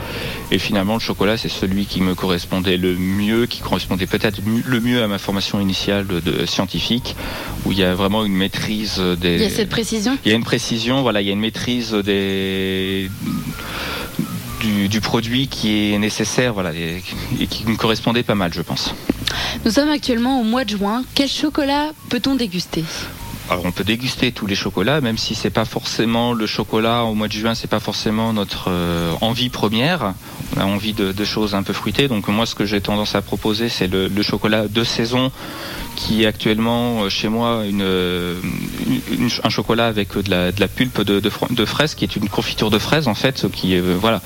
Et 0.51 0.59
finalement, 0.59 0.95
le 0.95 1.01
chocolat, 1.01 1.37
c'est 1.37 1.49
celui 1.49 1.87
qui 1.87 2.01
me 2.01 2.15
correspondait 2.15 2.77
le 2.77 2.97
mieux, 2.97 3.47
qui 3.47 3.61
correspondait 3.61 4.07
peut-être 4.07 4.41
le 4.65 4.81
mieux 4.81 5.03
à 5.03 5.09
ma 5.09 5.19
formation 5.19 5.61
initiale 5.61 6.07
de, 6.07 6.21
de 6.21 6.47
scientifique, 6.47 7.17
où 7.65 7.73
il 7.73 7.79
y 7.79 7.85
a 7.85 7.95
vraiment 7.95 8.25
une 8.25 8.35
maîtrise 8.35 8.99
des. 8.99 9.35
Il 9.35 9.43
y 9.43 9.47
a 9.47 9.51
cette 9.51 9.69
précision? 9.69 10.17
Il 10.25 10.31
y 10.31 10.35
a 10.35 10.37
une 10.37 10.45
précision, 10.45 11.03
voilà, 11.03 11.21
il 11.21 11.27
y 11.27 11.31
a 11.31 11.33
une 11.33 11.41
maîtrise 11.41 11.93
des 11.93 13.11
du, 14.61 14.89
du 14.89 15.01
produit 15.01 15.49
qui 15.49 15.93
est 15.93 15.99
nécessaire, 15.99 16.55
voilà, 16.55 16.73
et, 16.73 17.03
et 17.41 17.47
qui 17.47 17.67
me 17.67 17.77
correspondait 17.77 18.23
pas 18.23 18.37
mal, 18.37 18.53
je 18.55 18.63
pense. 18.63 18.95
Nous 19.65 19.73
sommes 19.73 19.91
actuellement 19.91 20.41
au 20.41 20.45
mois 20.45 20.65
de 20.65 20.71
juin. 20.71 21.03
Quel 21.15 21.29
chocolat 21.29 21.91
peut-on 22.09 22.37
déguster? 22.37 22.85
Alors 23.53 23.67
on 23.67 23.71
peut 23.71 23.85
déguster 23.85 24.33
tous 24.33 24.47
les 24.47 24.55
chocolats, 24.55 25.03
même 25.03 25.19
si 25.19 25.35
c'est 25.35 25.51
pas 25.51 25.67
forcément 25.67 26.33
le 26.33 26.47
chocolat 26.47 27.05
au 27.05 27.13
mois 27.13 27.29
de 27.29 27.35
juin, 27.35 27.55
c'est 27.55 27.69
pas 27.69 27.81
forcément 27.81 28.33
notre 28.33 28.71
euh, 28.71 29.13
envie 29.21 29.51
première. 29.51 30.15
On 30.57 30.61
a 30.61 30.65
envie 30.65 30.95
de, 30.95 31.25
choses 31.25 31.55
un 31.55 31.63
peu 31.63 31.75
fruitées. 31.75 32.09
Donc 32.09 32.29
moi, 32.29 32.47
ce 32.47 32.55
que 32.55 32.65
j'ai 32.65 32.81
tendance 32.81 33.15
à 33.15 33.21
proposer, 33.21 33.69
c'est 33.69 33.89
le, 33.89 34.23
chocolat 34.23 34.69
de 34.69 34.85
saison, 34.85 35.31
qui 35.97 36.23
est 36.23 36.27
actuellement 36.27 37.03
euh, 37.03 37.09
chez 37.11 37.29
moi 37.29 37.63
euh, 37.63 38.41
un 39.45 39.51
chocolat 39.51 39.87
avec 39.87 40.17
de 40.17 40.31
la, 40.31 40.69
pulpe 40.69 41.03
de, 41.03 41.21
de, 41.21 41.29
fr- 41.29 41.55
de 41.55 41.65
fraise, 41.67 41.95
qui 41.95 42.05
est 42.05 42.17
une 42.17 42.31
confiture 42.31 42.71
de 42.71 42.79
fraise 42.79 43.07
en 43.07 43.15
fait, 43.15 43.51
qui 43.51 43.75
est 43.75 43.81
voilà 43.81 44.23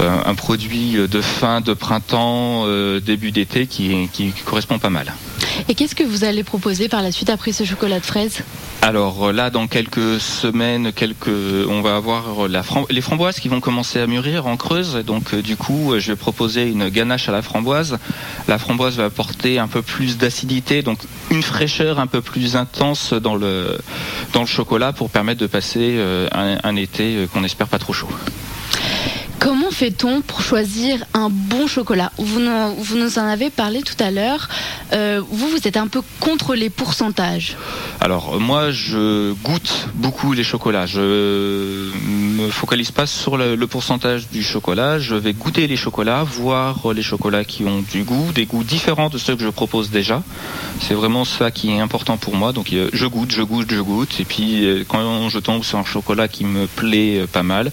un 0.00 0.34
produit 0.34 0.94
de 0.94 1.20
fin 1.20 1.60
de 1.60 1.74
printemps, 1.74 2.66
début 3.00 3.30
d'été, 3.30 3.66
qui 3.66 4.08
correspond 4.44 4.78
pas 4.78 4.90
mal. 4.90 5.12
Et 5.68 5.74
qu'est-ce 5.74 5.94
que 5.94 6.02
vous 6.04 6.24
allez 6.24 6.42
proposer 6.44 6.88
par 6.88 7.02
la 7.02 7.12
suite 7.12 7.30
après 7.30 7.52
ce 7.52 7.64
chocolat 7.64 8.00
de 8.00 8.04
fraise 8.06 8.42
Alors 8.82 9.28
euh, 9.28 9.32
là, 9.32 9.50
dans 9.50 9.66
quelques 9.66 10.20
semaines, 10.20 10.92
quelques, 10.92 11.28
on 11.28 11.80
va 11.82 11.96
avoir 11.96 12.48
la 12.48 12.62
fram- 12.62 12.86
les 12.90 13.00
framboises 13.00 13.38
qui 13.40 13.48
vont 13.48 13.60
commencer 13.60 14.00
à 14.00 14.06
mûrir 14.06 14.46
en 14.46 14.56
creuse. 14.56 14.96
Donc 15.06 15.34
euh, 15.34 15.42
du 15.42 15.56
coup, 15.56 15.92
euh, 15.92 16.00
je 16.00 16.12
vais 16.12 16.16
proposer 16.16 16.66
une 16.68 16.88
ganache 16.88 17.28
à 17.28 17.32
la 17.32 17.42
framboise. 17.42 17.98
La 18.48 18.58
framboise 18.58 18.96
va 18.96 19.04
apporter 19.06 19.58
un 19.58 19.68
peu 19.68 19.82
plus 19.82 20.18
d'acidité, 20.18 20.82
donc 20.82 20.98
une 21.30 21.42
fraîcheur 21.42 22.00
un 22.00 22.06
peu 22.06 22.20
plus 22.20 22.56
intense 22.56 23.12
dans 23.12 23.36
le 23.36 23.78
dans 24.32 24.40
le 24.40 24.46
chocolat 24.46 24.92
pour 24.92 25.10
permettre 25.10 25.40
de 25.40 25.46
passer 25.46 25.96
euh, 25.98 26.28
un, 26.32 26.58
un 26.64 26.76
été 26.76 27.16
euh, 27.16 27.26
qu'on 27.26 27.44
espère 27.44 27.68
pas 27.68 27.78
trop 27.78 27.92
chaud. 27.92 28.08
Comment 29.38 29.69
fait-on 29.80 30.20
pour 30.20 30.42
choisir 30.42 31.06
un 31.14 31.30
bon 31.30 31.66
chocolat 31.66 32.12
vous, 32.18 32.38
nous- 32.38 33.18
en 33.18 33.26
avez 33.26 33.48
parlé 33.48 33.80
tout 33.80 33.94
à 33.98 34.10
l'heure. 34.10 34.50
Euh, 34.92 35.22
vous, 35.26 35.48
vous 35.48 35.66
êtes 35.66 35.78
un 35.78 35.86
peu 35.88 36.02
contre 36.20 36.54
les 36.54 36.68
pourcentages. 36.68 37.56
Alors 37.98 38.34
euh, 38.34 38.38
moi, 38.38 38.72
je 38.72 39.32
goûte 39.42 39.88
beaucoup 39.94 40.34
les 40.34 40.44
chocolats. 40.44 40.84
Je 40.84 41.00
me 42.06 42.50
focalise 42.50 42.90
pas 42.90 43.06
sur 43.06 43.38
le, 43.38 43.56
pourcentage 43.66 44.28
du 44.28 44.42
chocolat. 44.42 44.98
Je 44.98 45.14
vais 45.14 45.32
goûter 45.32 45.66
les 45.66 45.76
chocolats, 45.76 46.24
voir 46.24 46.92
les 46.92 47.02
chocolats 47.02 47.44
qui 47.44 47.64
ont 47.64 47.80
du 47.80 48.02
goût, 48.02 48.32
des 48.34 48.44
goûts 48.44 48.64
différents 48.64 49.08
de 49.08 49.16
ceux 49.16 49.34
que 49.34 49.42
je 49.42 49.48
propose 49.48 49.88
déjà. 49.90 50.22
C'est 50.82 50.94
vraiment 50.94 51.24
ça 51.24 51.50
qui 51.50 51.70
est 51.70 51.80
important 51.80 52.18
pour 52.18 52.36
moi. 52.36 52.52
Donc 52.52 52.70
euh, 52.74 52.90
je 52.92 53.06
goûte, 53.06 53.32
je 53.32 53.42
goûte, 53.42 53.70
je 53.70 53.80
goûte. 53.80 54.20
Et 54.20 54.26
puis 54.26 54.66
euh, 54.66 54.84
quand 54.86 55.30
je 55.30 55.38
tombe 55.38 55.64
sur 55.64 55.78
un 55.78 55.86
chocolat 55.86 56.28
qui 56.28 56.44
me 56.44 56.66
plaît 56.66 57.20
euh, 57.20 57.26
pas 57.26 57.42
mal, 57.42 57.72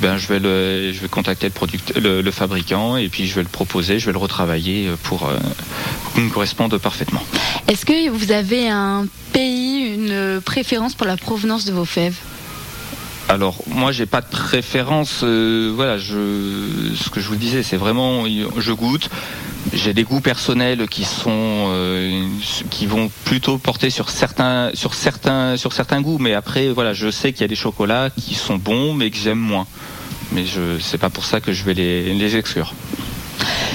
ben 0.00 0.16
je 0.18 0.26
vais 0.26 0.40
le, 0.40 0.92
je 0.92 1.00
vais 1.00 1.08
contacter 1.08 1.35
le 1.44 1.50
producteur, 1.50 2.00
le, 2.02 2.22
le 2.22 2.30
fabricant, 2.30 2.96
et 2.96 3.08
puis 3.08 3.26
je 3.26 3.34
vais 3.34 3.42
le 3.42 3.48
proposer, 3.48 3.98
je 3.98 4.06
vais 4.06 4.12
le 4.12 4.18
retravailler 4.18 4.90
pour, 5.04 5.28
euh, 5.28 5.36
pour 6.04 6.12
qu'il 6.14 6.24
me 6.24 6.30
corresponde 6.30 6.76
parfaitement. 6.78 7.22
Est-ce 7.68 7.84
que 7.86 8.08
vous 8.10 8.32
avez 8.32 8.68
un 8.68 9.06
pays, 9.32 9.94
une 9.94 10.40
préférence 10.40 10.94
pour 10.94 11.06
la 11.06 11.16
provenance 11.16 11.64
de 11.64 11.72
vos 11.72 11.84
fèves? 11.84 12.16
Alors 13.28 13.56
moi 13.66 13.90
j'ai 13.90 14.06
pas 14.06 14.20
de 14.20 14.28
préférence, 14.28 15.22
euh, 15.24 15.72
voilà, 15.74 15.98
je, 15.98 16.94
ce 16.94 17.10
que 17.10 17.18
je 17.20 17.26
vous 17.28 17.34
disais, 17.34 17.64
c'est 17.64 17.76
vraiment 17.76 18.24
je 18.56 18.72
goûte. 18.72 19.10
j'ai 19.72 19.92
des 19.94 20.04
goûts 20.04 20.20
personnels 20.20 20.86
qui 20.88 21.04
sont 21.04 21.30
euh, 21.72 22.24
qui 22.70 22.86
vont 22.86 23.10
plutôt 23.24 23.58
porter 23.58 23.90
sur 23.90 24.10
certains 24.10 24.70
sur 24.74 24.94
certains 24.94 25.56
sur 25.56 25.72
certains 25.72 26.00
goûts 26.02 26.18
mais 26.18 26.34
après 26.34 26.68
voilà 26.68 26.92
je 26.94 27.10
sais 27.10 27.32
qu'il 27.32 27.40
y 27.40 27.44
a 27.44 27.48
des 27.48 27.56
chocolats 27.56 28.10
qui 28.16 28.36
sont 28.36 28.58
bons 28.58 28.94
mais 28.94 29.10
que 29.10 29.16
j'aime 29.16 29.40
moins 29.40 29.66
mais 30.32 30.44
je 30.44 30.78
c'est 30.80 30.98
pas 30.98 31.10
pour 31.10 31.24
ça 31.24 31.40
que 31.40 31.52
je 31.52 31.64
vais 31.64 31.74
les, 31.74 32.14
les 32.14 32.36
exclure 32.36 32.74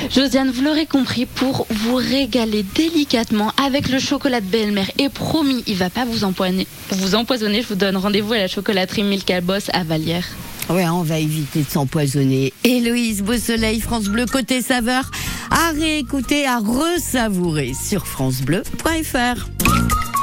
Josiane, 0.10 0.52
vous 0.52 0.64
l'aurez 0.64 0.88
compris, 0.88 1.26
pour 1.26 1.68
vous 1.70 1.96
régaler 1.96 2.64
délicatement 2.64 3.54
avec 3.64 3.88
le 3.88 4.00
chocolat 4.00 4.42
de 4.42 4.46
belle-mère, 4.46 4.90
et 4.98 5.08
promis, 5.10 5.64
il 5.68 5.76
va 5.76 5.90
pas 5.90 6.04
vous 6.04 6.24
empoisonner, 6.24 6.68
vous 6.92 7.16
empoisonner, 7.16 7.62
je 7.62 7.68
vous 7.68 7.76
donne 7.76 7.96
rendez-vous 7.96 8.34
à 8.34 8.40
la 8.40 8.48
chocolaterie 8.48 9.04
Milka 9.04 9.40
Boss 9.40 9.70
à 9.72 9.84
Vallière. 9.84 10.26
Ouais, 10.70 10.88
on 10.88 11.04
va 11.04 11.20
éviter 11.20 11.64
de 11.64 11.70
s'empoisonner. 11.70 12.54
Héloïse 12.64 13.24
Beausoleil, 13.24 13.80
France 13.80 14.06
Bleu, 14.06 14.26
côté 14.26 14.62
saveur, 14.62 15.12
à 15.50 15.72
réécouter, 15.72 16.46
à 16.46 16.60
resavourer 16.60 17.74
sur 17.74 18.08
francebleu.fr. 18.08 19.48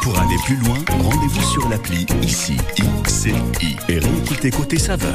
Pour 0.03 0.19
aller 0.19 0.37
plus 0.47 0.57
loin, 0.57 0.79
rendez-vous 0.89 1.51
sur 1.51 1.69
l'appli 1.69 2.07
ICI, 2.23 2.57
ICI 2.79 3.33
et 3.89 3.99
réécoutez 3.99 4.51
côté 4.51 4.79
saveur. 4.79 5.15